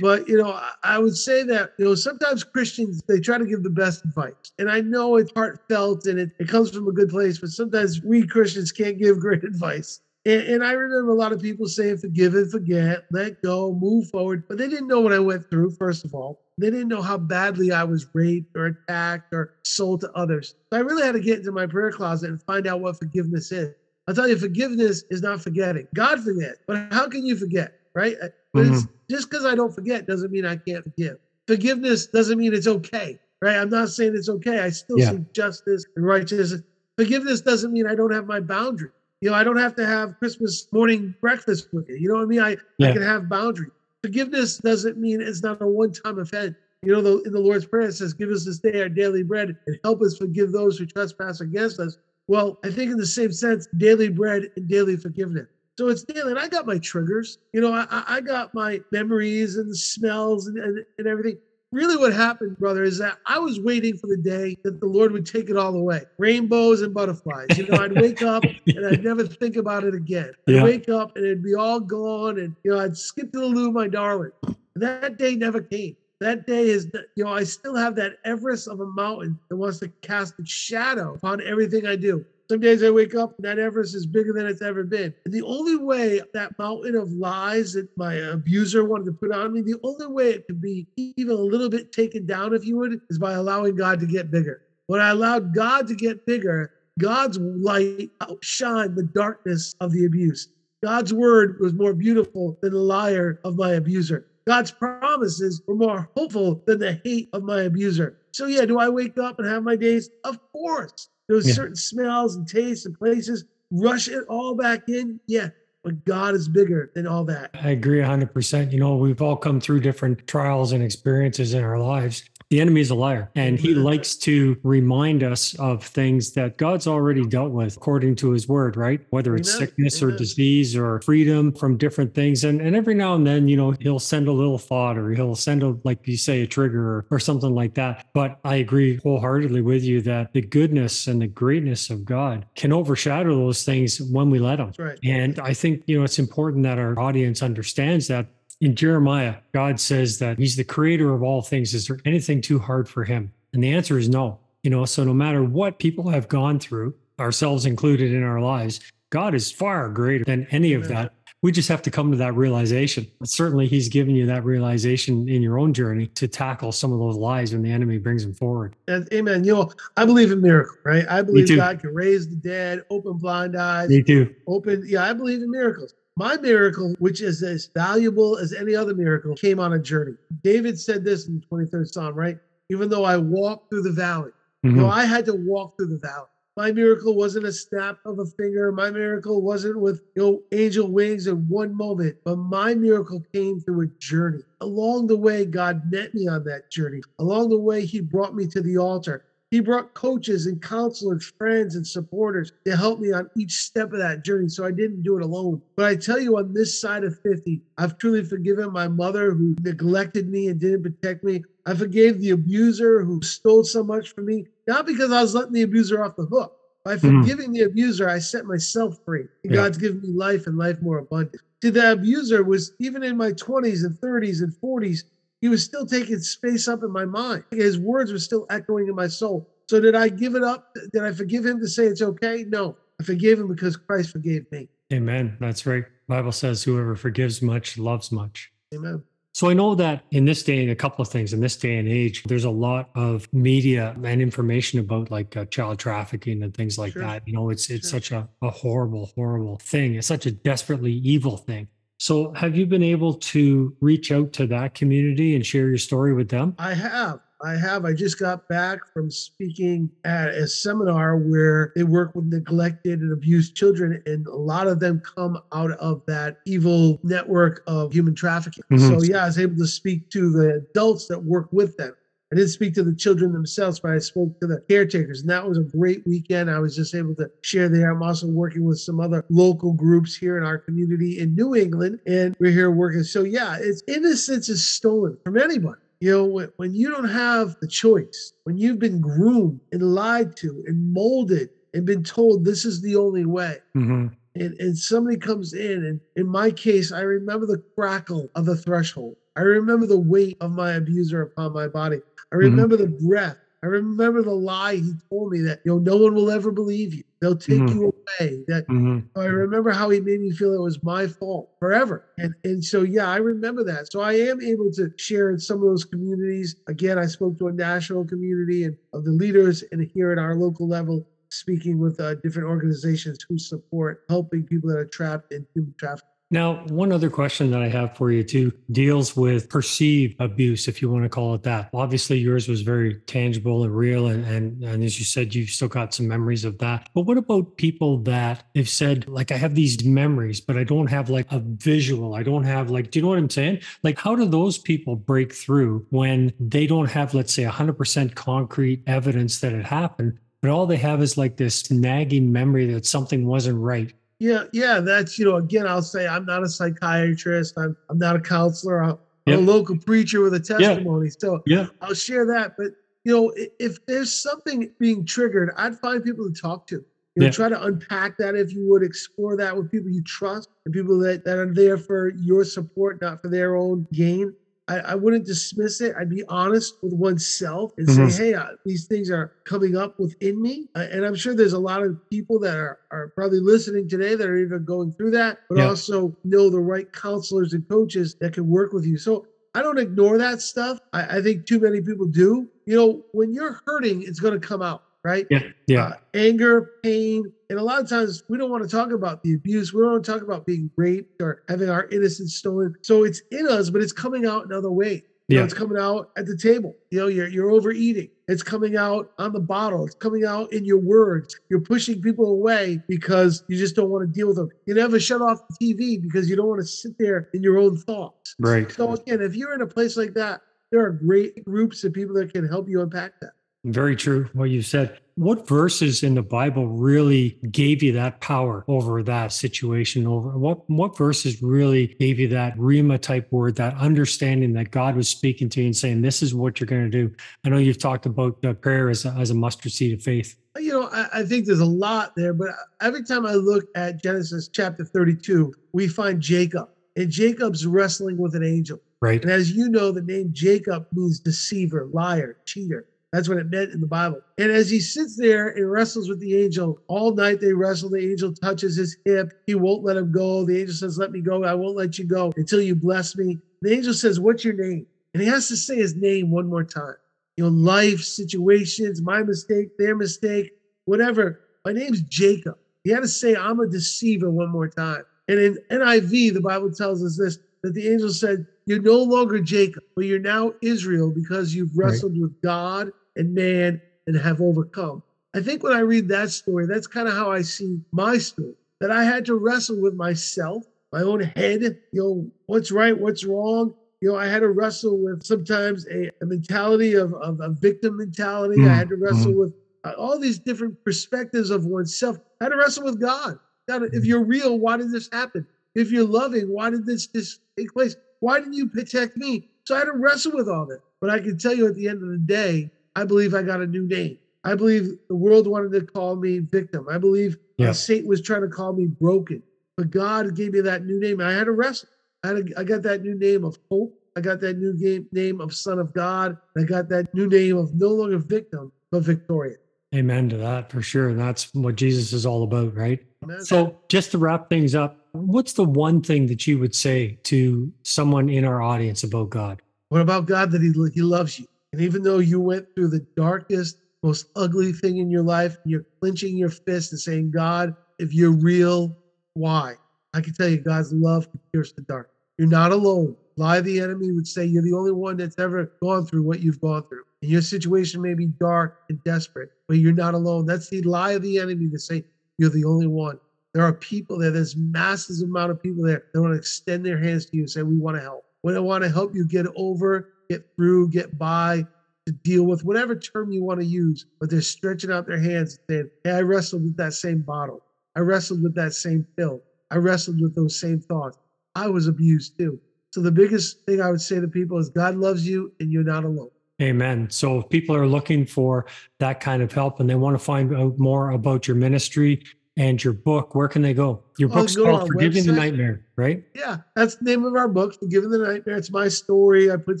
but 0.00 0.28
you 0.28 0.36
know, 0.36 0.60
I 0.82 0.98
would 0.98 1.16
say 1.16 1.42
that 1.44 1.72
you 1.78 1.84
know 1.84 1.94
sometimes 1.94 2.44
Christians 2.44 3.02
they 3.06 3.20
try 3.20 3.38
to 3.38 3.46
give 3.46 3.62
the 3.62 3.70
best 3.70 4.04
advice, 4.04 4.52
and 4.58 4.70
I 4.70 4.80
know 4.80 5.16
it's 5.16 5.32
heartfelt 5.34 6.06
and 6.06 6.18
it, 6.18 6.30
it 6.38 6.48
comes 6.48 6.70
from 6.70 6.88
a 6.88 6.92
good 6.92 7.10
place, 7.10 7.38
but 7.38 7.50
sometimes 7.50 8.02
we 8.02 8.26
Christians 8.26 8.72
can't 8.72 8.98
give 8.98 9.20
great 9.20 9.44
advice. 9.52 10.00
And, 10.24 10.42
and, 10.42 10.64
I 10.64 10.70
remember 10.70 11.10
a 11.10 11.16
lot 11.16 11.32
of 11.32 11.42
people 11.42 11.66
saying, 11.66 11.98
forgive 11.98 12.34
and 12.34 12.48
forget, 12.48 13.06
let 13.10 13.42
go, 13.42 13.74
move 13.74 14.08
forward. 14.10 14.44
But 14.48 14.56
they 14.56 14.68
didn't 14.68 14.86
know 14.86 15.00
what 15.00 15.12
I 15.12 15.18
went 15.18 15.50
through, 15.50 15.72
first 15.72 16.04
of 16.04 16.14
all. 16.14 16.40
They 16.58 16.70
didn't 16.70 16.86
know 16.88 17.02
how 17.02 17.18
badly 17.18 17.72
I 17.72 17.82
was 17.82 18.06
raped 18.14 18.56
or 18.56 18.66
attacked 18.66 19.34
or 19.34 19.54
sold 19.64 20.02
to 20.02 20.12
others. 20.12 20.54
So 20.72 20.78
I 20.78 20.82
really 20.82 21.02
had 21.02 21.14
to 21.14 21.20
get 21.20 21.40
into 21.40 21.50
my 21.50 21.66
prayer 21.66 21.90
closet 21.90 22.30
and 22.30 22.40
find 22.40 22.68
out 22.68 22.80
what 22.80 23.00
forgiveness 23.00 23.50
is. 23.50 23.74
I'll 24.12 24.16
tell 24.16 24.28
you, 24.28 24.36
forgiveness 24.36 25.04
is 25.08 25.22
not 25.22 25.40
forgetting. 25.40 25.88
God 25.94 26.22
forget, 26.22 26.56
but 26.66 26.92
how 26.92 27.08
can 27.08 27.24
you 27.24 27.34
forget, 27.34 27.78
right? 27.94 28.14
Uh, 28.22 28.28
but 28.52 28.66
mm-hmm. 28.66 28.80
just 29.08 29.30
because 29.30 29.46
I 29.46 29.54
don't 29.54 29.74
forget 29.74 30.06
doesn't 30.06 30.30
mean 30.30 30.44
I 30.44 30.56
can't 30.56 30.84
forgive. 30.84 31.16
Forgiveness 31.46 32.08
doesn't 32.08 32.36
mean 32.36 32.52
it's 32.52 32.66
okay, 32.66 33.18
right? 33.40 33.56
I'm 33.56 33.70
not 33.70 33.88
saying 33.88 34.14
it's 34.14 34.28
okay. 34.28 34.58
I 34.58 34.68
still 34.68 34.98
yeah. 34.98 35.12
see 35.12 35.24
justice 35.32 35.86
and 35.96 36.04
righteousness. 36.04 36.60
Forgiveness 36.98 37.40
doesn't 37.40 37.72
mean 37.72 37.86
I 37.86 37.94
don't 37.94 38.12
have 38.12 38.26
my 38.26 38.38
boundary. 38.38 38.90
You 39.22 39.30
know, 39.30 39.34
I 39.34 39.44
don't 39.44 39.56
have 39.56 39.74
to 39.76 39.86
have 39.86 40.18
Christmas 40.18 40.70
morning 40.72 41.14
breakfast 41.22 41.68
with 41.72 41.88
you. 41.88 41.96
You 41.96 42.08
know 42.08 42.16
what 42.16 42.24
I 42.24 42.26
mean? 42.26 42.40
I, 42.40 42.56
yeah. 42.76 42.90
I 42.90 42.92
can 42.92 43.00
have 43.00 43.30
boundaries. 43.30 43.72
Forgiveness 44.02 44.58
doesn't 44.58 44.98
mean 44.98 45.22
it's 45.22 45.42
not 45.42 45.62
a 45.62 45.66
one-time 45.66 46.18
offense. 46.18 46.54
You 46.82 46.92
know, 46.92 47.00
the, 47.00 47.22
in 47.22 47.32
the 47.32 47.40
Lord's 47.40 47.64
Prayer, 47.64 47.88
it 47.88 47.94
says, 47.94 48.12
Give 48.12 48.28
us 48.28 48.44
this 48.44 48.58
day 48.58 48.82
our 48.82 48.90
daily 48.90 49.22
bread 49.22 49.56
and 49.66 49.78
help 49.82 50.02
us 50.02 50.18
forgive 50.18 50.52
those 50.52 50.76
who 50.76 50.84
trespass 50.84 51.40
against 51.40 51.80
us 51.80 51.96
well, 52.28 52.58
I 52.64 52.70
think 52.70 52.90
in 52.90 52.96
the 52.96 53.06
same 53.06 53.32
sense, 53.32 53.68
daily 53.76 54.08
bread 54.08 54.50
and 54.56 54.68
daily 54.68 54.96
forgiveness. 54.96 55.48
So 55.78 55.88
it's 55.88 56.04
daily. 56.04 56.30
And 56.30 56.38
I 56.38 56.48
got 56.48 56.66
my 56.66 56.78
triggers. 56.78 57.38
You 57.52 57.60
know, 57.60 57.72
I, 57.72 57.86
I 58.06 58.20
got 58.20 58.52
my 58.54 58.80
memories 58.92 59.56
and 59.56 59.70
the 59.70 59.76
smells 59.76 60.46
and, 60.46 60.58
and, 60.58 60.84
and 60.98 61.06
everything. 61.06 61.38
Really, 61.72 61.96
what 61.96 62.12
happened, 62.12 62.58
brother, 62.58 62.82
is 62.82 62.98
that 62.98 63.16
I 63.24 63.38
was 63.38 63.58
waiting 63.58 63.96
for 63.96 64.06
the 64.06 64.18
day 64.18 64.58
that 64.62 64.78
the 64.78 64.86
Lord 64.86 65.10
would 65.12 65.24
take 65.24 65.48
it 65.48 65.56
all 65.56 65.74
away 65.74 66.02
rainbows 66.18 66.82
and 66.82 66.92
butterflies. 66.92 67.46
You 67.56 67.66
know, 67.66 67.78
I'd 67.78 67.98
wake 67.98 68.20
up 68.20 68.44
and 68.44 68.86
I'd 68.86 69.02
never 69.02 69.26
think 69.26 69.56
about 69.56 69.84
it 69.84 69.94
again. 69.94 70.32
I'd 70.46 70.54
yeah. 70.54 70.62
wake 70.62 70.90
up 70.90 71.16
and 71.16 71.24
it'd 71.24 71.42
be 71.42 71.54
all 71.54 71.80
gone. 71.80 72.38
And, 72.38 72.54
you 72.62 72.72
know, 72.72 72.78
I'd 72.78 72.94
skip 72.94 73.32
to 73.32 73.40
the 73.40 73.46
loo, 73.46 73.72
my 73.72 73.88
darling. 73.88 74.32
And 74.42 74.82
that 74.82 75.16
day 75.16 75.34
never 75.34 75.62
came. 75.62 75.96
That 76.22 76.46
day 76.46 76.68
is, 76.68 76.86
you 77.16 77.24
know, 77.24 77.32
I 77.32 77.42
still 77.42 77.74
have 77.74 77.96
that 77.96 78.18
Everest 78.24 78.68
of 78.68 78.78
a 78.78 78.86
mountain 78.86 79.36
that 79.48 79.56
wants 79.56 79.80
to 79.80 79.88
cast 80.02 80.38
its 80.38 80.52
shadow 80.52 81.14
upon 81.14 81.42
everything 81.42 81.84
I 81.84 81.96
do. 81.96 82.24
Some 82.48 82.60
days 82.60 82.80
I 82.84 82.90
wake 82.90 83.16
up 83.16 83.34
and 83.36 83.44
that 83.44 83.58
Everest 83.58 83.96
is 83.96 84.06
bigger 84.06 84.32
than 84.32 84.46
it's 84.46 84.62
ever 84.62 84.84
been. 84.84 85.12
And 85.24 85.34
the 85.34 85.42
only 85.42 85.74
way 85.74 86.20
that 86.32 86.56
mountain 86.60 86.94
of 86.94 87.10
lies 87.10 87.72
that 87.72 87.88
my 87.96 88.14
abuser 88.14 88.84
wanted 88.84 89.06
to 89.06 89.12
put 89.12 89.32
on 89.32 89.52
me, 89.52 89.62
the 89.62 89.80
only 89.82 90.06
way 90.06 90.30
it 90.30 90.46
could 90.46 90.62
be 90.62 90.86
even 90.96 91.34
a 91.36 91.40
little 91.40 91.68
bit 91.68 91.90
taken 91.90 92.24
down, 92.24 92.54
if 92.54 92.64
you 92.64 92.76
would, 92.76 93.00
is 93.10 93.18
by 93.18 93.32
allowing 93.32 93.74
God 93.74 93.98
to 93.98 94.06
get 94.06 94.30
bigger. 94.30 94.62
When 94.86 95.00
I 95.00 95.08
allowed 95.08 95.52
God 95.52 95.88
to 95.88 95.96
get 95.96 96.24
bigger, 96.24 96.70
God's 97.00 97.38
light 97.40 98.12
outshined 98.20 98.94
the 98.94 99.10
darkness 99.12 99.74
of 99.80 99.90
the 99.90 100.04
abuse. 100.04 100.50
God's 100.84 101.12
word 101.12 101.58
was 101.58 101.72
more 101.72 101.94
beautiful 101.94 102.58
than 102.62 102.74
the 102.74 102.78
liar 102.78 103.40
of 103.42 103.56
my 103.56 103.72
abuser. 103.72 104.28
God's 104.46 104.70
promises 104.70 105.62
were 105.66 105.74
more 105.74 106.08
hopeful 106.16 106.62
than 106.66 106.78
the 106.78 107.00
hate 107.04 107.28
of 107.32 107.42
my 107.42 107.62
abuser. 107.62 108.18
So, 108.32 108.46
yeah, 108.46 108.64
do 108.64 108.78
I 108.78 108.88
wake 108.88 109.18
up 109.18 109.38
and 109.38 109.48
have 109.48 109.62
my 109.62 109.76
days? 109.76 110.10
Of 110.24 110.40
course. 110.52 111.08
Those 111.28 111.46
yeah. 111.46 111.54
certain 111.54 111.76
smells 111.76 112.36
and 112.36 112.48
tastes 112.48 112.86
and 112.86 112.98
places, 112.98 113.44
rush 113.70 114.08
it 114.08 114.24
all 114.28 114.54
back 114.54 114.88
in. 114.88 115.20
Yeah, 115.26 115.50
but 115.82 116.04
God 116.04 116.34
is 116.34 116.48
bigger 116.48 116.90
than 116.94 117.06
all 117.06 117.24
that. 117.24 117.50
I 117.54 117.70
agree 117.70 118.00
100%. 118.00 118.72
You 118.72 118.78
know, 118.78 118.96
we've 118.96 119.22
all 119.22 119.36
come 119.36 119.60
through 119.60 119.80
different 119.80 120.26
trials 120.26 120.72
and 120.72 120.82
experiences 120.82 121.54
in 121.54 121.62
our 121.62 121.78
lives 121.78 122.24
the 122.52 122.60
enemy 122.60 122.82
is 122.82 122.90
a 122.90 122.94
liar 122.94 123.30
and 123.34 123.58
he 123.58 123.72
likes 123.74 124.14
to 124.14 124.58
remind 124.62 125.22
us 125.22 125.54
of 125.58 125.82
things 125.82 126.32
that 126.32 126.58
God's 126.58 126.86
already 126.86 127.24
dealt 127.24 127.50
with 127.50 127.78
according 127.78 128.14
to 128.16 128.32
his 128.32 128.46
word, 128.46 128.76
right? 128.76 129.00
Whether 129.08 129.34
it's 129.36 129.56
Amen. 129.56 129.68
sickness 129.68 130.02
Amen. 130.02 130.14
or 130.14 130.18
disease 130.18 130.76
or 130.76 131.00
freedom 131.00 131.52
from 131.54 131.78
different 131.78 132.14
things. 132.14 132.44
And, 132.44 132.60
and 132.60 132.76
every 132.76 132.92
now 132.92 133.14
and 133.14 133.26
then, 133.26 133.48
you 133.48 133.56
know, 133.56 133.70
he'll 133.80 133.98
send 133.98 134.28
a 134.28 134.32
little 134.32 134.58
thought 134.58 134.98
or 134.98 135.14
he'll 135.14 135.34
send 135.34 135.62
a, 135.62 135.78
like 135.84 136.06
you 136.06 136.18
say, 136.18 136.42
a 136.42 136.46
trigger 136.46 136.96
or, 136.96 137.06
or 137.10 137.18
something 137.18 137.54
like 137.54 137.72
that. 137.72 138.08
But 138.12 138.38
I 138.44 138.56
agree 138.56 139.00
wholeheartedly 139.02 139.62
with 139.62 139.82
you 139.82 140.02
that 140.02 140.34
the 140.34 140.42
goodness 140.42 141.06
and 141.06 141.22
the 141.22 141.28
greatness 141.28 141.88
of 141.88 142.04
God 142.04 142.44
can 142.54 142.70
overshadow 142.70 143.34
those 143.34 143.64
things 143.64 143.98
when 143.98 144.28
we 144.28 144.38
let 144.38 144.56
them. 144.56 144.72
Right. 144.78 144.98
And 145.02 145.40
I 145.40 145.54
think, 145.54 145.84
you 145.86 145.96
know, 145.96 146.04
it's 146.04 146.18
important 146.18 146.64
that 146.64 146.78
our 146.78 147.00
audience 147.00 147.42
understands 147.42 148.08
that 148.08 148.26
in 148.62 148.76
Jeremiah, 148.76 149.34
God 149.52 149.80
says 149.80 150.20
that 150.20 150.38
he's 150.38 150.54
the 150.54 150.62
creator 150.62 151.12
of 151.12 151.22
all 151.22 151.42
things. 151.42 151.74
Is 151.74 151.88
there 151.88 151.98
anything 152.04 152.40
too 152.40 152.60
hard 152.60 152.88
for 152.88 153.02
him? 153.02 153.32
And 153.52 153.62
the 153.62 153.74
answer 153.74 153.98
is 153.98 154.08
no. 154.08 154.38
You 154.62 154.70
know, 154.70 154.84
so 154.84 155.02
no 155.02 155.12
matter 155.12 155.42
what 155.42 155.80
people 155.80 156.08
have 156.08 156.28
gone 156.28 156.60
through, 156.60 156.94
ourselves 157.18 157.66
included 157.66 158.14
in 158.14 158.22
our 158.22 158.40
lives, 158.40 158.80
God 159.10 159.34
is 159.34 159.50
far 159.50 159.88
greater 159.88 160.24
than 160.24 160.46
any 160.52 160.74
of 160.74 160.86
that. 160.88 161.12
We 161.42 161.50
just 161.50 161.68
have 161.68 161.82
to 161.82 161.90
come 161.90 162.12
to 162.12 162.16
that 162.18 162.36
realization. 162.36 163.10
But 163.18 163.28
certainly, 163.28 163.66
He's 163.66 163.88
given 163.88 164.14
you 164.14 164.26
that 164.26 164.44
realization 164.44 165.28
in 165.28 165.42
your 165.42 165.58
own 165.58 165.74
journey 165.74 166.06
to 166.06 166.28
tackle 166.28 166.70
some 166.70 166.92
of 166.92 167.00
those 167.00 167.16
lies 167.16 167.52
when 167.52 167.62
the 167.62 167.72
enemy 167.72 167.98
brings 167.98 168.22
them 168.22 168.32
forward. 168.32 168.76
Amen. 168.88 169.42
You 169.42 169.54
know, 169.54 169.72
I 169.96 170.04
believe 170.04 170.30
in 170.30 170.40
miracles, 170.40 170.78
right? 170.84 171.04
I 171.10 171.20
believe 171.22 171.56
God 171.56 171.80
can 171.80 171.92
raise 171.92 172.28
the 172.28 172.36
dead, 172.36 172.84
open 172.90 173.14
blind 173.14 173.56
eyes. 173.56 173.88
Me 173.90 174.04
too. 174.04 174.32
Open, 174.46 174.84
yeah, 174.86 175.02
I 175.02 175.12
believe 175.14 175.42
in 175.42 175.50
miracles. 175.50 175.94
My 176.16 176.36
miracle, 176.36 176.94
which 176.98 177.22
is 177.22 177.42
as 177.42 177.70
valuable 177.74 178.36
as 178.36 178.52
any 178.52 178.74
other 178.74 178.94
miracle, 178.94 179.34
came 179.34 179.58
on 179.58 179.72
a 179.72 179.78
journey. 179.78 180.14
David 180.42 180.78
said 180.78 181.04
this 181.04 181.26
in 181.26 181.40
the 181.40 181.46
23rd 181.46 181.88
Psalm, 181.88 182.14
right? 182.14 182.38
Even 182.70 182.90
though 182.90 183.04
I 183.04 183.16
walked 183.16 183.70
through 183.70 183.82
the 183.82 183.92
valley, 183.92 184.30
mm-hmm. 184.64 184.76
you 184.76 184.82
know, 184.82 184.90
I 184.90 185.04
had 185.04 185.24
to 185.26 185.34
walk 185.34 185.76
through 185.76 185.88
the 185.88 185.98
valley. 185.98 186.26
My 186.54 186.70
miracle 186.70 187.14
wasn't 187.16 187.46
a 187.46 187.52
snap 187.52 187.98
of 188.04 188.18
a 188.18 188.26
finger. 188.26 188.70
My 188.72 188.90
miracle 188.90 189.40
wasn't 189.40 189.80
with 189.80 190.02
you 190.14 190.22
know 190.22 190.42
angel 190.52 190.86
wings 190.86 191.26
in 191.26 191.48
one 191.48 191.74
moment, 191.74 192.18
but 192.24 192.36
my 192.36 192.74
miracle 192.74 193.24
came 193.32 193.58
through 193.58 193.84
a 193.84 193.86
journey. 193.98 194.42
Along 194.60 195.06
the 195.06 195.16
way, 195.16 195.46
God 195.46 195.90
met 195.90 196.12
me 196.12 196.28
on 196.28 196.44
that 196.44 196.70
journey. 196.70 197.00
Along 197.20 197.48
the 197.48 197.58
way, 197.58 197.86
He 197.86 198.00
brought 198.00 198.34
me 198.34 198.46
to 198.48 198.60
the 198.60 198.76
altar. 198.76 199.24
He 199.52 199.60
brought 199.60 199.92
coaches 199.92 200.46
and 200.46 200.62
counselors, 200.62 201.30
friends 201.36 201.76
and 201.76 201.86
supporters 201.86 202.52
to 202.64 202.74
help 202.74 203.00
me 203.00 203.12
on 203.12 203.28
each 203.36 203.52
step 203.52 203.92
of 203.92 203.98
that 203.98 204.24
journey. 204.24 204.48
So 204.48 204.64
I 204.64 204.70
didn't 204.70 205.02
do 205.02 205.18
it 205.18 205.22
alone. 205.22 205.60
But 205.76 205.84
I 205.84 205.94
tell 205.94 206.18
you, 206.18 206.38
on 206.38 206.54
this 206.54 206.80
side 206.80 207.04
of 207.04 207.20
50, 207.20 207.60
I've 207.76 207.98
truly 207.98 208.24
forgiven 208.24 208.72
my 208.72 208.88
mother 208.88 209.32
who 209.32 209.54
neglected 209.60 210.30
me 210.30 210.48
and 210.48 210.58
didn't 210.58 210.84
protect 210.84 211.22
me. 211.22 211.44
I 211.66 211.74
forgave 211.74 212.18
the 212.18 212.30
abuser 212.30 213.04
who 213.04 213.20
stole 213.20 213.62
so 213.62 213.84
much 213.84 214.14
from 214.14 214.24
me, 214.24 214.46
not 214.66 214.86
because 214.86 215.12
I 215.12 215.20
was 215.20 215.34
letting 215.34 215.52
the 215.52 215.62
abuser 215.62 216.02
off 216.02 216.16
the 216.16 216.24
hook. 216.24 216.56
By 216.82 216.96
mm-hmm. 216.96 217.20
forgiving 217.20 217.50
mm. 217.50 217.54
the 217.54 217.62
abuser, 217.64 218.08
I 218.08 218.20
set 218.20 218.46
myself 218.46 219.00
free. 219.04 219.26
Yeah. 219.44 219.52
God's 219.52 219.76
given 219.76 220.00
me 220.00 220.08
life 220.08 220.46
and 220.46 220.56
life 220.56 220.80
more 220.80 220.98
abundant. 220.98 221.42
See, 221.62 221.70
the 221.70 221.92
abuser 221.92 222.42
was 222.42 222.72
even 222.80 223.02
in 223.04 223.16
my 223.16 223.32
20s 223.32 223.84
and 223.84 223.94
30s 224.00 224.42
and 224.42 224.52
40s, 224.52 225.04
he 225.42 225.48
was 225.48 225.62
still 225.62 225.84
taking 225.84 226.20
space 226.20 226.68
up 226.68 226.82
in 226.84 226.90
my 226.92 227.04
mind. 227.04 227.44
His 227.50 227.78
words 227.78 228.12
were 228.12 228.20
still 228.20 228.46
echoing 228.48 228.86
in 228.86 228.94
my 228.94 229.08
soul. 229.08 229.50
So 229.68 229.80
did 229.80 229.96
I 229.96 230.08
give 230.08 230.36
it 230.36 230.44
up? 230.44 230.74
Did 230.92 231.02
I 231.02 231.12
forgive 231.12 231.44
him 231.44 231.60
to 231.60 231.68
say 231.68 231.84
it's 231.84 232.00
okay? 232.00 232.44
No. 232.48 232.76
I 233.00 233.04
forgave 233.04 233.40
him 233.40 233.48
because 233.48 233.76
Christ 233.76 234.12
forgave 234.12 234.50
me. 234.52 234.68
Amen. 234.92 235.36
That's 235.40 235.66
right. 235.66 235.84
Bible 236.06 236.30
says 236.30 236.62
whoever 236.62 236.94
forgives 236.94 237.42
much 237.42 237.76
loves 237.76 238.12
much. 238.12 238.52
Amen. 238.72 239.02
So 239.34 239.48
I 239.48 239.54
know 239.54 239.74
that 239.74 240.04
in 240.10 240.26
this 240.26 240.42
day, 240.42 240.62
and 240.62 240.70
a 240.70 240.76
couple 240.76 241.02
of 241.02 241.08
things 241.08 241.32
in 241.32 241.40
this 241.40 241.56
day 241.56 241.78
and 241.78 241.88
age, 241.88 242.22
there's 242.24 242.44
a 242.44 242.50
lot 242.50 242.90
of 242.94 243.26
media 243.32 243.96
and 244.04 244.22
information 244.22 244.78
about 244.78 245.10
like 245.10 245.36
uh, 245.36 245.46
child 245.46 245.78
trafficking 245.78 246.42
and 246.42 246.54
things 246.54 246.78
like 246.78 246.92
sure. 246.92 247.02
that. 247.02 247.26
You 247.26 247.32
know, 247.32 247.48
it's 247.48 247.70
it's 247.70 247.88
sure. 247.90 247.98
such 247.98 248.12
a, 248.12 248.28
a 248.42 248.50
horrible, 248.50 249.10
horrible 249.16 249.56
thing. 249.56 249.94
It's 249.94 250.06
such 250.06 250.26
a 250.26 250.30
desperately 250.30 250.92
evil 250.92 251.38
thing. 251.38 251.68
So, 252.02 252.32
have 252.32 252.56
you 252.56 252.66
been 252.66 252.82
able 252.82 253.14
to 253.14 253.76
reach 253.80 254.10
out 254.10 254.32
to 254.32 254.48
that 254.48 254.74
community 254.74 255.36
and 255.36 255.46
share 255.46 255.68
your 255.68 255.78
story 255.78 256.12
with 256.12 256.30
them? 256.30 256.56
I 256.58 256.74
have. 256.74 257.20
I 257.44 257.52
have. 257.54 257.84
I 257.84 257.92
just 257.92 258.18
got 258.18 258.48
back 258.48 258.80
from 258.92 259.08
speaking 259.08 259.88
at 260.04 260.30
a 260.30 260.48
seminar 260.48 261.16
where 261.16 261.72
they 261.76 261.84
work 261.84 262.16
with 262.16 262.24
neglected 262.24 263.02
and 263.02 263.12
abused 263.12 263.54
children, 263.54 264.02
and 264.04 264.26
a 264.26 264.34
lot 264.34 264.66
of 264.66 264.80
them 264.80 265.00
come 265.14 265.38
out 265.52 265.70
of 265.74 266.02
that 266.08 266.38
evil 266.44 266.98
network 267.04 267.62
of 267.68 267.92
human 267.92 268.16
trafficking. 268.16 268.64
Mhm. 268.72 268.80
So, 268.80 269.04
yeah, 269.04 269.22
I 269.22 269.26
was 269.26 269.38
able 269.38 269.58
to 269.58 269.68
speak 269.68 270.10
to 270.10 270.32
the 270.32 270.54
adults 270.56 271.06
that 271.06 271.22
work 271.22 271.52
with 271.52 271.76
them. 271.76 271.94
I 272.32 272.34
didn't 272.34 272.48
speak 272.48 272.72
to 272.74 272.82
the 272.82 272.94
children 272.94 273.32
themselves, 273.32 273.78
but 273.78 273.90
I 273.90 273.98
spoke 273.98 274.40
to 274.40 274.46
the 274.46 274.62
caretakers, 274.66 275.20
and 275.20 275.28
that 275.28 275.46
was 275.46 275.58
a 275.58 275.64
great 275.64 276.02
weekend. 276.06 276.50
I 276.50 276.60
was 276.60 276.74
just 276.74 276.94
able 276.94 277.14
to 277.16 277.30
share 277.42 277.68
there. 277.68 277.90
I'm 277.90 278.02
also 278.02 278.26
working 278.26 278.64
with 278.64 278.78
some 278.78 279.00
other 279.00 279.22
local 279.28 279.74
groups 279.74 280.16
here 280.16 280.38
in 280.38 280.44
our 280.44 280.56
community 280.56 281.18
in 281.18 281.34
New 281.34 281.54
England, 281.54 282.00
and 282.06 282.34
we're 282.40 282.50
here 282.50 282.70
working. 282.70 283.02
So, 283.02 283.22
yeah, 283.22 283.58
it's 283.60 283.82
innocence 283.86 284.48
is 284.48 284.66
stolen 284.66 285.18
from 285.24 285.36
anybody. 285.36 285.82
You 286.00 286.12
know, 286.12 286.24
when, 286.24 286.48
when 286.56 286.74
you 286.74 286.90
don't 286.90 287.08
have 287.08 287.54
the 287.60 287.68
choice, 287.68 288.32
when 288.44 288.56
you've 288.56 288.78
been 288.78 289.02
groomed 289.02 289.60
and 289.70 289.82
lied 289.82 290.34
to 290.36 290.64
and 290.66 290.90
molded 290.90 291.50
and 291.74 291.84
been 291.84 292.02
told 292.02 292.46
this 292.46 292.64
is 292.64 292.80
the 292.80 292.96
only 292.96 293.26
way, 293.26 293.58
hmm 293.74 294.06
and, 294.34 294.54
and 294.58 294.78
somebody 294.78 295.16
comes 295.16 295.52
in 295.52 295.84
and 295.84 296.00
in 296.16 296.26
my 296.26 296.50
case 296.50 296.92
i 296.92 297.00
remember 297.00 297.46
the 297.46 297.62
crackle 297.74 298.28
of 298.34 298.46
the 298.46 298.56
threshold 298.56 299.16
i 299.36 299.40
remember 299.40 299.86
the 299.86 299.98
weight 299.98 300.36
of 300.40 300.52
my 300.52 300.72
abuser 300.72 301.22
upon 301.22 301.52
my 301.52 301.68
body 301.68 302.00
i 302.32 302.36
remember 302.36 302.76
the 302.76 302.88
breath 302.88 303.36
i 303.62 303.66
remember 303.66 304.22
the 304.22 304.30
lie 304.34 304.76
he 304.76 304.94
told 305.10 305.32
me 305.32 305.40
that 305.40 305.60
you 305.64 305.72
know 305.72 305.78
no 305.78 305.96
one 305.96 306.14
will 306.14 306.30
ever 306.30 306.50
believe 306.52 306.94
you 306.94 307.02
they'll 307.20 307.36
take 307.36 307.64
Mhm. 307.64 307.72
you 307.72 307.92
away 308.20 308.44
that 308.48 308.66
hmm 308.68 308.98
I 309.14 309.26
remember 309.26 309.70
how 309.72 309.90
he 309.90 310.00
made 310.00 310.20
me 310.20 310.30
feel 310.30 310.54
it 310.54 310.62
was 310.62 310.78
my 310.82 311.06
fault 311.06 311.50
forever. 311.60 312.02
And 312.16 312.32
and 312.44 312.64
so 312.64 312.80
yeah, 312.82 313.08
I 313.10 313.16
remember 313.18 313.62
that. 313.64 313.86
So 313.92 314.00
I 314.00 314.14
am 314.14 314.40
able 314.40 314.70
to 314.72 314.90
share 314.98 315.30
in 315.30 315.38
some 315.38 315.58
of 315.58 315.64
those 315.68 315.84
communities. 315.84 316.54
Again, 316.66 316.98
I 316.98 317.04
spoke 317.06 317.38
to 317.38 317.48
a 317.48 317.52
national 317.52 318.06
community 318.06 318.64
and 318.64 318.74
of 318.94 319.04
the 319.04 319.12
leaders 319.12 319.62
and 319.70 319.86
here 319.94 320.12
at 320.12 320.18
our 320.18 320.34
local 320.34 320.66
level, 320.66 321.02
speaking 321.30 321.78
with 321.78 322.00
uh, 322.00 322.14
different 322.22 322.48
organizations 322.48 323.18
who 323.28 323.36
support 323.38 323.98
helping 324.08 324.46
people 324.46 324.70
that 324.70 324.78
are 324.78 324.88
trapped 324.90 325.26
in 325.30 325.44
human 325.54 325.74
trafficking. 325.78 326.08
Now, 326.32 326.64
one 326.68 326.92
other 326.92 327.10
question 327.10 327.50
that 327.50 327.60
I 327.60 327.68
have 327.68 327.94
for 327.94 328.10
you 328.10 328.24
too 328.24 328.52
deals 328.70 329.14
with 329.14 329.50
perceived 329.50 330.16
abuse, 330.18 330.66
if 330.66 330.80
you 330.80 330.90
want 330.90 331.04
to 331.04 331.10
call 331.10 331.34
it 331.34 331.42
that. 331.42 331.68
Obviously, 331.74 332.18
yours 332.18 332.48
was 332.48 332.62
very 332.62 332.94
tangible 333.00 333.64
and 333.64 333.76
real, 333.76 334.06
and 334.06 334.24
and, 334.24 334.64
and 334.64 334.82
as 334.82 334.98
you 334.98 335.04
said, 335.04 335.34
you've 335.34 335.50
still 335.50 335.68
got 335.68 335.92
some 335.92 336.08
memories 336.08 336.46
of 336.46 336.56
that. 336.58 336.88
But 336.94 337.02
what 337.02 337.18
about 337.18 337.58
people 337.58 337.98
that 338.04 338.44
have 338.56 338.68
said, 338.68 339.06
like, 339.08 339.30
I 339.30 339.36
have 339.36 339.54
these 339.54 339.84
memories, 339.84 340.40
but 340.40 340.56
I 340.56 340.64
don't 340.64 340.86
have 340.86 341.10
like 341.10 341.30
a 341.30 341.40
visual. 341.40 342.14
I 342.14 342.22
don't 342.22 342.44
have 342.44 342.70
like, 342.70 342.90
do 342.90 342.98
you 342.98 343.02
know 343.02 343.10
what 343.10 343.18
I'm 343.18 343.28
saying? 343.28 343.60
Like, 343.82 343.98
how 343.98 344.16
do 344.16 344.24
those 344.24 344.56
people 344.56 344.96
break 344.96 345.34
through 345.34 345.86
when 345.90 346.32
they 346.40 346.66
don't 346.66 346.90
have, 346.90 347.12
let's 347.12 347.34
say, 347.34 347.44
100% 347.44 348.14
concrete 348.14 348.82
evidence 348.86 349.40
that 349.40 349.52
it 349.52 349.66
happened? 349.66 350.18
But 350.40 350.50
all 350.50 350.66
they 350.66 350.76
have 350.76 351.02
is 351.02 351.16
like 351.16 351.36
this 351.36 351.70
nagging 351.70 352.32
memory 352.32 352.66
that 352.72 352.86
something 352.86 353.26
wasn't 353.26 353.60
right. 353.60 353.92
Yeah, 354.22 354.44
yeah, 354.52 354.78
that's 354.78 355.18
you 355.18 355.24
know, 355.24 355.34
again, 355.34 355.66
I'll 355.66 355.82
say 355.82 356.06
I'm 356.06 356.24
not 356.24 356.44
a 356.44 356.48
psychiatrist, 356.48 357.54
I'm 357.58 357.76
I'm 357.90 357.98
not 357.98 358.14
a 358.14 358.20
counselor, 358.20 358.80
I'm, 358.80 358.98
I'm 359.26 359.34
a 359.34 359.36
local 359.38 359.76
preacher 359.76 360.20
with 360.20 360.34
a 360.34 360.38
testimony. 360.40 361.10
So 361.10 361.42
Yeah. 361.44 361.66
I'll 361.80 361.92
share 361.94 362.24
that. 362.26 362.54
But 362.56 362.68
you 363.04 363.12
know, 363.12 363.32
if 363.58 363.84
there's 363.86 364.12
something 364.14 364.70
being 364.78 365.04
triggered, 365.04 365.50
I'd 365.56 365.76
find 365.80 366.04
people 366.04 366.32
to 366.32 366.40
talk 366.40 366.68
to. 366.68 366.76
You 366.76 366.84
know, 367.16 367.26
Yeah. 367.26 367.30
try 367.32 367.48
to 367.48 367.64
unpack 367.64 368.16
that 368.18 368.36
if 368.36 368.52
you 368.52 368.64
would, 368.68 368.84
explore 368.84 369.36
that 369.38 369.56
with 369.56 369.72
people 369.72 369.90
you 369.90 370.04
trust 370.04 370.48
and 370.66 370.72
people 370.72 370.98
that, 371.00 371.24
that 371.24 371.38
are 371.38 371.52
there 371.52 371.76
for 371.76 372.10
your 372.10 372.44
support, 372.44 373.00
not 373.00 373.20
for 373.22 373.28
their 373.28 373.56
own 373.56 373.88
gain. 373.92 374.32
I, 374.68 374.78
I 374.78 374.94
wouldn't 374.94 375.26
dismiss 375.26 375.80
it. 375.80 375.94
I'd 375.98 376.08
be 376.08 376.22
honest 376.28 376.76
with 376.82 376.92
oneself 376.92 377.72
and 377.76 377.88
Mhm. 377.88 378.10
say, 378.10 378.24
hey, 378.24 378.34
uh, 378.34 378.46
these 378.64 378.86
things 378.86 379.10
are 379.10 379.30
coming 379.44 379.76
up 379.76 379.92
within 379.98 380.40
me. 380.40 380.66
Uh, 380.74 380.86
and 380.90 381.04
I'm 381.04 381.14
sure 381.16 381.34
there's 381.34 381.52
a 381.52 381.58
lot 381.58 381.82
of 381.82 381.96
people 382.10 382.38
that 382.40 382.56
are, 382.56 382.76
are 382.90 383.10
probably 383.16 383.40
listening 383.40 383.88
today 383.88 384.14
that 384.14 384.28
are 384.28 384.36
even 384.36 384.64
going 384.64 384.92
through 384.92 385.10
that, 385.12 385.36
but 385.48 385.58
Yeah. 385.58 385.68
also 385.68 386.14
know 386.24 386.48
the 386.48 386.60
right 386.60 386.86
counselors 386.92 387.52
and 387.52 387.64
coaches 387.68 388.14
that 388.20 388.32
can 388.34 388.46
work 388.46 388.72
with 388.72 388.86
you. 388.86 388.96
So 388.98 389.24
I 389.54 389.62
don't 389.62 389.78
ignore 389.78 390.16
that 390.18 390.40
stuff. 390.40 390.78
I, 390.92 391.18
I 391.18 391.22
think 391.22 391.44
too 391.46 391.58
many 391.60 391.80
people 391.82 392.06
do. 392.06 392.48
You 392.66 392.76
know, 392.76 393.02
when 393.10 393.32
you're 393.34 393.58
hurting, 393.66 394.02
it's 394.02 394.20
going 394.20 394.40
to 394.40 394.46
come 394.46 394.62
out, 394.62 394.80
right? 395.04 395.26
Yeah. 395.30 395.42
Yeah. 395.66 395.84
Uh, 395.86 395.94
anger, 396.14 396.70
pain. 396.82 397.32
And 397.50 397.58
a 397.58 397.62
lot 397.62 397.80
of 397.80 397.88
times 397.88 398.22
we 398.28 398.38
don't 398.38 398.50
want 398.50 398.62
to 398.62 398.68
talk 398.68 398.92
about 398.92 399.22
the 399.22 399.34
abuse. 399.34 399.72
We 399.74 399.80
don't 399.82 399.92
want 399.92 400.04
to 400.04 400.12
talk 400.12 400.22
about 400.22 400.46
being 400.46 400.70
raped 400.76 401.20
or 401.20 401.42
having 401.48 401.68
our 401.68 401.86
innocence 401.88 402.36
stolen. 402.36 402.74
So 402.82 403.04
it's 403.04 403.20
in 403.30 403.46
us, 403.48 403.70
but 403.70 403.82
it's 403.82 403.92
coming 403.92 404.26
out 404.26 404.44
in 404.44 404.52
other 404.52 404.70
ways. 404.70 405.02
You 405.28 405.36
know, 405.36 405.42
Yeah. 405.42 405.44
it's 405.44 405.54
coming 405.54 405.78
out 405.78 406.10
at 406.16 406.26
the 406.26 406.36
table. 406.36 406.74
You 406.90 406.98
know, 407.00 407.06
you're 407.06 407.28
you're 407.28 407.50
overeating. 407.50 408.08
It's 408.28 408.42
coming 408.42 408.76
out 408.76 409.12
on 409.18 409.32
the 409.32 409.40
bottle. 409.40 409.84
It's 409.86 409.94
coming 409.94 410.24
out 410.24 410.52
in 410.52 410.64
your 410.64 410.78
words. 410.78 411.38
You're 411.48 411.60
pushing 411.60 412.00
people 412.02 412.26
away 412.32 412.82
because 412.88 413.44
you 413.48 413.56
just 413.56 413.76
don't 413.76 413.88
want 413.90 414.06
to 414.08 414.12
deal 414.12 414.28
with 414.28 414.36
them. 414.36 414.48
You 414.66 414.74
never 414.74 414.98
shut 414.98 415.20
off 415.22 415.38
the 415.48 415.74
TV 415.74 416.00
because 416.02 416.28
you 416.28 416.36
don't 416.36 416.48
want 416.48 416.60
to 416.60 416.66
sit 416.66 416.98
there 416.98 417.28
in 417.34 417.42
your 417.42 417.58
own 417.58 417.76
thoughts. 417.76 418.34
Right. 418.40 418.70
So 418.72 418.94
again, 418.94 419.20
if 419.22 419.34
you're 419.36 419.54
in 419.54 419.60
a 419.62 419.66
place 419.66 419.96
like 419.96 420.14
that, 420.14 420.40
there 420.70 420.84
are 420.84 420.90
great 420.90 421.44
groups 421.44 421.84
of 421.84 421.92
people 421.92 422.14
that 422.16 422.32
can 422.32 422.46
help 422.48 422.68
you 422.68 422.80
unpack 422.80 423.20
that. 423.20 423.32
Very 423.64 423.94
true. 423.94 424.28
What 424.32 424.50
you 424.50 424.62
said. 424.62 424.98
What 425.14 425.46
verses 425.46 426.02
in 426.02 426.14
the 426.14 426.22
Bible 426.22 426.68
really 426.68 427.38
gave 427.50 427.82
you 427.82 427.92
that 427.92 428.20
power 428.20 428.64
over 428.66 429.02
that 429.02 429.30
situation? 429.30 430.06
Over 430.06 430.36
what 430.38 430.68
what 430.70 430.96
verses 430.96 431.42
really 431.42 431.88
gave 432.00 432.18
you 432.18 432.28
that 432.28 432.56
Rhema 432.56 432.98
type 432.98 433.30
word, 433.30 433.56
that 433.56 433.76
understanding 433.76 434.54
that 434.54 434.70
God 434.70 434.96
was 434.96 435.08
speaking 435.08 435.48
to 435.50 435.60
you 435.60 435.66
and 435.66 435.76
saying, 435.76 436.00
"This 436.00 436.22
is 436.22 436.34
what 436.34 436.58
you're 436.58 436.66
going 436.66 436.90
to 436.90 437.08
do." 437.08 437.14
I 437.44 437.50
know 437.50 437.58
you've 437.58 437.78
talked 437.78 438.06
about 438.06 438.42
uh, 438.44 438.54
prayer 438.54 438.88
as 438.88 439.04
a, 439.04 439.10
as 439.10 439.30
a 439.30 439.34
mustard 439.34 439.70
seed 439.72 439.92
of 439.92 440.02
faith. 440.02 440.34
You 440.58 440.72
know, 440.72 440.88
I, 440.90 441.20
I 441.20 441.24
think 441.24 441.46
there's 441.46 441.60
a 441.60 441.64
lot 441.66 442.16
there, 442.16 442.32
but 442.32 442.48
every 442.80 443.04
time 443.04 443.26
I 443.26 443.34
look 443.34 443.66
at 443.76 444.02
Genesis 444.02 444.48
chapter 444.48 444.84
32, 444.84 445.52
we 445.72 445.88
find 445.88 446.20
Jacob, 446.20 446.70
and 446.96 447.10
Jacob's 447.10 447.66
wrestling 447.66 448.16
with 448.16 448.34
an 448.34 448.44
angel. 448.44 448.80
Right. 449.00 449.22
And 449.22 449.30
as 449.30 449.52
you 449.52 449.68
know, 449.68 449.92
the 449.92 450.02
name 450.02 450.30
Jacob 450.32 450.86
means 450.92 451.20
deceiver, 451.20 451.88
liar, 451.92 452.38
cheater. 452.46 452.86
That's 453.12 453.28
what 453.28 453.36
it 453.36 453.50
meant 453.50 453.72
in 453.72 453.80
the 453.80 453.86
Bible. 453.86 454.20
And 454.38 454.50
as 454.50 454.70
he 454.70 454.80
sits 454.80 455.16
there 455.16 455.48
and 455.48 455.70
wrestles 455.70 456.08
with 456.08 456.18
the 456.18 456.34
angel, 456.42 456.78
all 456.88 457.14
night 457.14 457.40
they 457.40 457.52
wrestle. 457.52 457.90
The 457.90 458.10
angel 458.10 458.32
touches 458.32 458.74
his 458.76 458.96
hip. 459.04 459.30
He 459.46 459.54
won't 459.54 459.84
let 459.84 459.98
him 459.98 460.10
go. 460.10 460.46
The 460.46 460.60
angel 460.60 460.74
says, 460.74 460.96
Let 460.96 461.12
me 461.12 461.20
go. 461.20 461.44
I 461.44 461.54
won't 461.54 461.76
let 461.76 461.98
you 461.98 462.06
go 462.06 462.32
until 462.36 462.62
you 462.62 462.74
bless 462.74 463.14
me. 463.14 463.38
The 463.60 463.72
angel 463.74 463.92
says, 463.92 464.18
What's 464.18 464.44
your 464.44 464.54
name? 464.54 464.86
And 465.12 465.22
he 465.22 465.28
has 465.28 465.46
to 465.48 465.56
say 465.56 465.76
his 465.76 465.94
name 465.94 466.30
one 466.30 466.46
more 466.48 466.64
time. 466.64 466.94
You 467.36 467.44
know, 467.44 467.50
life, 467.50 468.00
situations, 468.00 469.02
my 469.02 469.22
mistake, 469.22 469.68
their 469.78 469.94
mistake, 469.94 470.50
whatever. 470.86 471.40
My 471.66 471.72
name's 471.72 472.00
Jacob. 472.02 472.54
He 472.84 472.90
had 472.90 473.00
to 473.00 473.08
say, 473.08 473.36
I'm 473.36 473.60
a 473.60 473.68
deceiver 473.68 474.30
one 474.30 474.48
more 474.48 474.68
time. 474.68 475.02
And 475.28 475.38
in 475.38 475.58
NIV, 475.70 476.32
the 476.32 476.40
Bible 476.40 476.72
tells 476.72 477.04
us 477.04 477.18
this 477.18 477.38
that 477.62 477.74
the 477.74 477.88
angel 477.88 478.08
said, 478.08 478.46
You're 478.64 478.80
no 478.80 479.02
longer 479.02 479.38
Jacob, 479.38 479.82
but 479.96 480.06
you're 480.06 480.18
now 480.18 480.52
Israel 480.62 481.12
because 481.14 481.54
you've 481.54 481.76
Right. 481.76 481.90
wrestled 481.90 482.18
with 482.18 482.32
God 482.42 482.90
and 483.16 483.34
man 483.34 483.80
and 484.06 484.16
have 484.16 484.40
overcome. 484.40 485.02
I 485.34 485.40
think 485.40 485.62
when 485.62 485.72
I 485.72 485.80
read 485.80 486.08
that 486.08 486.30
story, 486.30 486.66
that's 486.66 486.86
kind 486.86 487.08
of 487.08 487.14
how 487.14 487.30
I 487.30 487.42
see 487.42 487.80
my 487.92 488.18
story 488.18 488.54
that 488.80 488.90
I 488.90 489.04
had 489.04 489.24
to 489.26 489.36
wrestle 489.36 489.80
with 489.80 489.94
myself, 489.94 490.64
my 490.92 491.02
own 491.02 491.20
head, 491.20 491.62
you 491.92 492.02
know, 492.02 492.30
what's 492.46 492.72
right, 492.72 492.98
what's 492.98 493.24
wrong. 493.24 493.74
You 494.00 494.10
know, 494.10 494.16
I 494.16 494.26
had 494.26 494.40
to 494.40 494.50
wrestle 494.50 494.98
with 494.98 495.24
sometimes 495.24 495.86
a, 495.88 496.10
a 496.22 496.26
mentality 496.26 496.94
of, 496.94 497.14
of 497.14 497.40
a 497.40 497.50
victim 497.50 497.96
mentality. 497.98 498.66
I 498.68 498.74
Mm, 498.74 498.78
had 498.78 498.88
to 498.90 498.96
wrestle 498.96 499.34
with 499.34 499.54
uh, 499.84 499.92
all 499.98 500.18
these 500.18 500.38
different 500.38 500.84
perspectives 500.84 501.50
of 501.50 501.64
oneself. 501.66 502.18
I 502.40 502.44
had 502.44 502.50
to 502.50 502.56
wrestle 502.56 502.84
with 502.84 503.00
God. 503.00 503.38
God, 503.68 503.84
if 503.92 504.04
you're 504.04 504.24
real, 504.24 504.58
why 504.58 504.76
did 504.76 504.90
this 504.92 505.08
happen? 505.12 505.46
If 505.74 505.92
you're 505.92 506.06
loving, 506.06 506.48
why 506.48 506.70
did 506.70 506.86
this, 506.86 507.06
this 507.08 507.38
take 507.58 507.72
place? 507.72 507.96
Why 508.20 508.38
didn't 508.40 508.54
you 508.54 508.68
protect 508.68 509.16
me? 509.16 509.48
So 509.64 509.76
I 509.76 509.80
had 509.80 509.84
to 509.86 509.92
wrestle 509.92 510.32
with 510.34 510.48
all 510.48 510.66
that. 510.66 510.80
But 511.00 511.10
I 511.10 511.20
can 511.20 511.38
tell 511.38 511.54
you 511.54 511.66
at 511.68 511.74
the 511.76 511.88
end 511.88 512.02
of 512.02 512.10
the 512.10 512.18
day, 512.18 512.70
I 512.96 513.04
believe 513.04 513.34
I 513.34 513.42
got 513.42 513.60
a 513.60 513.66
new 513.66 513.86
name. 513.86 514.18
I 514.44 514.54
believe 514.54 514.90
the 515.08 515.14
world 515.14 515.46
wanted 515.46 515.72
to 515.72 515.86
call 515.86 516.16
me 516.16 516.40
victim. 516.40 516.86
I 516.90 516.98
believe 516.98 517.38
Yeah. 517.58 517.72
Satan 517.72 518.08
was 518.08 518.20
trying 518.20 518.42
to 518.42 518.48
call 518.48 518.72
me 518.72 518.86
broken. 518.86 519.42
But 519.76 519.90
God 519.90 520.34
gave 520.36 520.52
me 520.52 520.60
that 520.62 520.84
new 520.84 521.00
name. 521.00 521.20
I 521.20 521.32
had 521.32 521.44
to 521.44 521.52
wrestle. 521.52 521.88
I, 522.24 522.28
had 522.28 522.46
to, 522.48 522.60
I 522.60 522.64
got 522.64 522.82
that 522.82 523.02
new 523.02 523.14
name 523.18 523.44
of 523.44 523.58
hope. 523.70 523.98
I 524.16 524.20
got 524.20 524.40
that 524.40 524.58
new 524.58 524.74
game, 524.74 525.06
name 525.12 525.40
of 525.40 525.54
son 525.54 525.78
of 525.78 525.94
God. 525.94 526.36
I 526.58 526.64
got 526.64 526.88
that 526.90 527.12
new 527.14 527.28
name 527.28 527.56
of 527.56 527.74
no 527.74 527.88
longer 527.88 528.18
victim, 528.18 528.72
but 528.90 529.02
victorious. 529.02 529.58
Amen 529.94 530.28
to 530.30 530.36
that 530.38 530.70
for 530.70 530.82
sure. 530.82 531.10
And 531.10 531.18
that's 531.18 531.52
what 531.54 531.76
Jesus 531.76 532.12
is 532.12 532.26
all 532.26 532.42
about, 532.42 532.74
right? 532.74 533.00
Amen. 533.22 533.44
So, 533.44 533.78
just 533.88 534.10
to 534.12 534.18
wrap 534.18 534.48
things 534.48 534.74
up, 534.74 534.98
what's 535.12 535.52
the 535.52 535.64
one 535.64 536.02
thing 536.02 536.26
that 536.26 536.46
you 536.46 536.58
would 536.58 536.74
say 536.74 537.18
to 537.24 537.72
someone 537.82 538.28
in 538.28 538.44
our 538.44 538.60
audience 538.62 539.04
about 539.04 539.30
God? 539.30 539.62
What 539.88 540.00
about 540.00 540.26
God 540.26 540.50
that 540.52 540.62
he, 540.62 540.72
he 540.94 541.02
loves 541.02 541.38
you? 541.38 541.46
And 541.72 541.80
even 541.80 542.02
though 542.02 542.18
you 542.18 542.40
went 542.40 542.66
through 542.76 542.88
the 542.88 543.04
darkest, 543.16 543.76
most 544.02 544.26
ugly 544.34 544.72
thing 544.72 544.98
in 544.98 545.10
your 545.10 545.22
life, 545.22 545.56
you're 545.64 545.84
clenching 546.00 546.36
your 546.36 546.50
fist 546.66 546.92
and 546.92 547.00
saying, 547.00 547.30
God, 547.30 547.72
if 547.98 548.12
you're 548.12 548.32
real, 548.32 548.92
why? 549.34 549.76
I 550.14 550.20
can 550.20 550.34
tell 550.34 550.48
you, 550.48 550.58
God's 550.58 550.92
love 550.92 551.24
can 551.30 551.40
pierce 551.52 551.72
the 551.76 551.82
dark. 551.82 552.08
You're 552.38 552.48
not 552.48 552.72
alone. 552.72 553.14
Lie 553.36 553.60
the 553.60 553.80
enemy 553.80 554.12
would 554.12 554.26
say 554.26 554.44
you're 554.44 554.62
the 554.62 554.74
only 554.74 554.92
one 554.92 555.16
that's 555.16 555.38
ever 555.38 555.66
gone 555.82 556.04
through 556.04 556.22
what 556.22 556.40
you've 556.40 556.60
gone 556.60 556.82
through. 556.90 557.02
And 557.22 557.30
your 557.30 557.40
situation 557.40 558.02
may 558.02 558.14
be 558.14 558.26
dark 558.40 558.72
and 558.88 558.98
desperate, 559.04 559.48
but 559.68 559.78
you're 559.78 559.92
not 559.92 560.14
alone. 560.14 560.44
That's 560.44 560.68
the 560.68 560.82
lie 560.82 561.12
of 561.12 561.22
the 561.22 561.38
enemy 561.38 561.70
to 561.70 561.78
say 561.78 562.02
you're 562.38 562.50
the 562.50 562.64
only 562.64 562.86
one. 562.86 563.16
There 563.54 563.64
are 563.64 563.72
people 563.74 564.18
there, 564.18 564.30
there's 564.30 564.56
massive 564.56 565.16
amount 565.26 565.50
of 565.50 565.62
people 565.62 565.84
there 565.84 566.00
that 566.12 566.20
want 566.20 566.32
to 566.32 566.38
extend 566.38 566.84
their 566.84 566.98
hands 566.98 567.24
to 567.26 567.36
you 567.36 567.42
and 567.42 567.50
say, 567.50 567.62
We 567.62 567.78
want 567.78 567.96
to 567.96 568.02
help. 568.02 568.22
We 568.42 568.58
want 568.58 568.82
to 568.82 568.90
help 568.90 569.14
you 569.14 569.26
get 569.26 569.46
over, 569.56 570.04
get 570.32 570.46
through, 570.56 570.88
get 570.88 571.18
by, 571.18 571.66
to 572.06 572.12
deal 572.12 572.44
with 572.44 572.64
whatever 572.64 572.96
term 572.96 573.32
you 573.32 573.44
want 573.44 573.60
to 573.60 573.66
use, 573.66 574.06
but 574.18 574.30
they're 574.30 574.40
stretching 574.40 574.90
out 574.90 575.06
their 575.06 575.20
hands 575.20 575.58
and 575.58 575.60
saying, 575.68 575.90
Hey, 576.04 576.10
I 576.12 576.20
wrestled 576.22 576.62
with 576.62 576.76
that 576.76 576.94
same 576.94 577.20
bottle. 577.20 577.62
I 577.94 578.00
wrestled 578.00 578.42
with 578.42 578.54
that 578.56 578.72
same 578.72 579.06
pill. 579.16 579.40
I 579.70 579.76
wrestled 579.76 580.20
with 580.20 580.34
those 580.34 580.58
same 580.58 580.80
thoughts. 580.80 581.18
I 581.54 581.68
was 581.68 581.86
abused 581.86 582.38
too. 582.38 582.58
So 582.90 583.00
the 583.00 583.12
biggest 583.12 583.64
thing 583.64 583.80
I 583.80 583.90
would 583.90 584.00
say 584.00 584.20
to 584.20 584.28
people 584.28 584.58
is 584.58 584.68
God 584.68 584.96
loves 584.96 585.26
you 585.26 585.52
and 585.60 585.70
you're 585.70 585.84
not 585.84 586.04
alone. 586.04 586.30
Amen. 586.60 587.08
So 587.10 587.40
if 587.40 587.48
people 587.48 587.74
are 587.74 587.86
looking 587.86 588.26
for 588.26 588.66
that 588.98 589.20
kind 589.20 589.42
of 589.42 589.52
help 589.52 589.80
and 589.80 589.88
they 589.88 589.94
want 589.94 590.14
to 590.14 590.22
find 590.22 590.54
out 590.54 590.78
more 590.78 591.10
about 591.10 591.48
your 591.48 591.56
ministry 591.56 592.22
and 592.56 592.82
your 592.82 592.92
book, 592.92 593.34
where 593.34 593.48
can 593.48 593.62
they 593.62 593.74
go? 593.74 594.02
Your 594.18 594.28
Well, 594.28 594.40
book's 594.42 594.56
go 594.56 594.64
called 594.64 594.88
Forgiving 594.88 595.26
the. 595.26 595.32
Nightmare, 595.32 595.86
right? 595.96 596.22
Yeah, 596.34 596.58
that's 596.76 596.96
the 596.96 597.04
name 597.04 597.24
of 597.24 597.34
our 597.34 597.48
book, 597.48 597.78
Forgiving 597.78 598.10
the 598.10 598.18
Nightmare. 598.18 598.56
It's 598.56 598.70
my 598.70 598.88
story. 598.88 599.50
I 599.50 599.56
put 599.56 599.80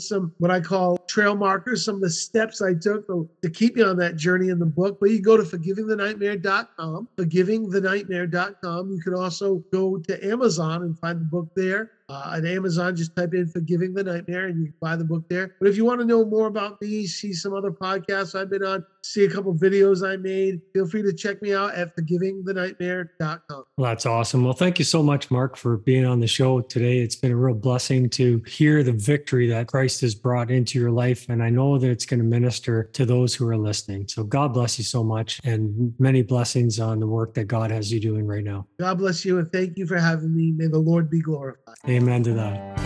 some 0.00 0.32
what 0.38 0.50
I 0.50 0.60
call 0.60 1.01
trail 1.12 1.36
markers, 1.36 1.84
some 1.84 1.96
of 1.96 2.00
the 2.00 2.10
steps 2.10 2.62
I 2.62 2.72
took 2.72 3.06
to, 3.08 3.28
to 3.42 3.50
keep 3.50 3.76
you 3.76 3.84
on 3.84 3.98
that 3.98 4.16
journey 4.16 4.48
in 4.48 4.58
the 4.58 4.66
book. 4.66 4.98
But 4.98 5.10
you 5.10 5.20
go 5.20 5.36
to 5.36 5.42
forgivingthenightmare.com, 5.42 7.08
forgivingthenightmare.com. 7.18 8.90
You 8.90 9.00
can 9.02 9.14
also 9.14 9.56
go 9.70 9.98
to 9.98 10.26
Amazon 10.26 10.82
and 10.82 10.98
find 10.98 11.20
the 11.20 11.26
book 11.26 11.48
there. 11.54 11.90
Uh, 12.12 12.34
at 12.36 12.44
Amazon, 12.44 12.94
just 12.94 13.16
type 13.16 13.32
in 13.32 13.46
Forgiving 13.46 13.94
the 13.94 14.04
Nightmare 14.04 14.48
and 14.48 14.58
you 14.58 14.64
can 14.66 14.74
buy 14.80 14.96
the 14.96 15.04
book 15.04 15.26
there. 15.30 15.54
But 15.58 15.68
if 15.68 15.78
you 15.78 15.86
want 15.86 16.00
to 16.00 16.06
know 16.06 16.26
more 16.26 16.46
about 16.46 16.80
me, 16.82 17.06
see 17.06 17.32
some 17.32 17.54
other 17.54 17.70
podcasts 17.70 18.38
I've 18.38 18.50
been 18.50 18.62
on, 18.62 18.84
see 19.02 19.24
a 19.24 19.30
couple 19.30 19.54
videos 19.54 20.06
I 20.06 20.16
made, 20.16 20.60
feel 20.74 20.86
free 20.86 21.00
to 21.02 21.12
check 21.14 21.40
me 21.40 21.54
out 21.54 21.74
at 21.74 21.96
forgivingthenightmare.com. 21.96 23.64
Well, 23.78 23.90
that's 23.90 24.04
awesome. 24.04 24.44
Well, 24.44 24.52
thank 24.52 24.78
you 24.78 24.84
so 24.84 25.02
much, 25.02 25.30
Mark, 25.30 25.56
for 25.56 25.78
being 25.78 26.04
on 26.04 26.20
the 26.20 26.26
show 26.26 26.60
today. 26.60 26.98
It's 26.98 27.16
been 27.16 27.32
a 27.32 27.36
real 27.36 27.54
blessing 27.54 28.10
to 28.10 28.42
hear 28.46 28.82
the 28.82 28.92
victory 28.92 29.48
that 29.48 29.68
Christ 29.68 30.02
has 30.02 30.14
brought 30.14 30.50
into 30.50 30.78
your 30.78 30.90
life. 30.90 31.01
And 31.02 31.42
I 31.42 31.50
know 31.50 31.78
that 31.78 31.90
it's 31.90 32.06
going 32.06 32.20
to 32.20 32.24
minister 32.24 32.84
to 32.92 33.04
those 33.04 33.34
who 33.34 33.48
are 33.48 33.56
listening. 33.56 34.06
So 34.06 34.22
God 34.22 34.52
bless 34.52 34.78
you 34.78 34.84
so 34.84 35.02
much 35.02 35.40
and 35.42 35.92
many 35.98 36.22
blessings 36.22 36.78
on 36.78 37.00
the 37.00 37.06
work 37.08 37.34
that 37.34 37.44
God 37.44 37.72
has 37.72 37.92
you 37.92 37.98
doing 37.98 38.24
right 38.24 38.44
now. 38.44 38.66
God 38.78 38.98
bless 38.98 39.24
you 39.24 39.38
and 39.38 39.50
thank 39.50 39.76
you 39.76 39.86
for 39.86 39.98
having 39.98 40.34
me. 40.34 40.52
May 40.52 40.68
the 40.68 40.78
Lord 40.78 41.10
be 41.10 41.20
glorified. 41.20 41.74
Amen 41.88 42.22
to 42.22 42.32
that. 42.34 42.78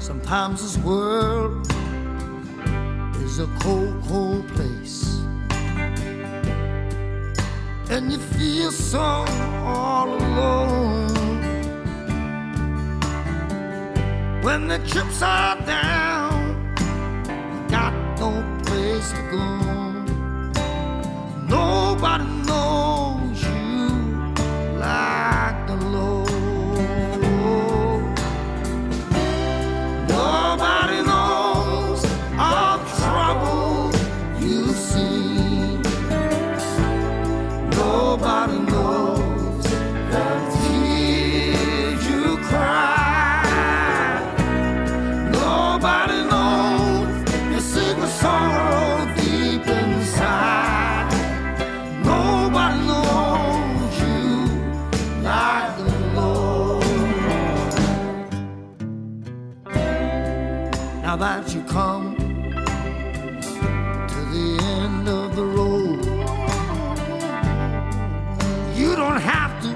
Sometimes 0.00 0.62
this 0.62 0.82
world 0.82 1.70
is 3.32 3.38
a 3.38 3.46
cold, 3.60 3.94
cold 4.08 4.46
place. 4.48 5.22
And 7.88 8.12
you 8.12 8.18
feel 8.18 8.70
so 8.70 9.00
all 9.00 10.08
alone. 10.08 11.40
When 14.42 14.68
the 14.68 14.78
chips 14.86 15.22
are 15.22 15.58
down, 15.64 16.42
you 17.54 17.70
got 17.70 17.94
no 18.20 18.30
place 18.66 19.10
to 19.12 19.22
go. 19.30 19.61
That 61.22 61.54
you 61.54 61.62
come 61.62 62.16
to 64.08 64.20
the 64.34 64.58
end 64.60 65.08
of 65.08 65.36
the 65.36 65.44
road, 65.44 66.04
you 68.76 68.96
don't 68.96 69.20
have 69.20 69.62
to 69.62 69.68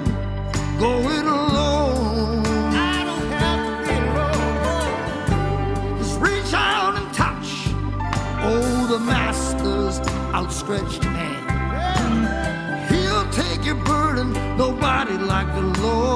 go 0.80 0.98
it 1.08 1.24
alone. 1.24 2.44
I 2.74 3.04
don't 3.04 3.30
have 3.44 3.62
to 3.64 3.72
be 3.86 3.94
alone. 4.10 5.98
Just 5.98 6.16
reach 6.20 6.52
out 6.52 6.96
and 6.96 7.08
touch, 7.14 7.48
oh, 8.42 8.86
the 8.90 8.98
master's 8.98 10.00
outstretched 10.34 11.04
hand. 11.04 11.46
He'll 12.90 13.28
take 13.30 13.64
your 13.64 13.76
burden, 13.84 14.32
nobody 14.56 15.16
like 15.16 15.54
the 15.54 15.62
Lord 15.80 16.15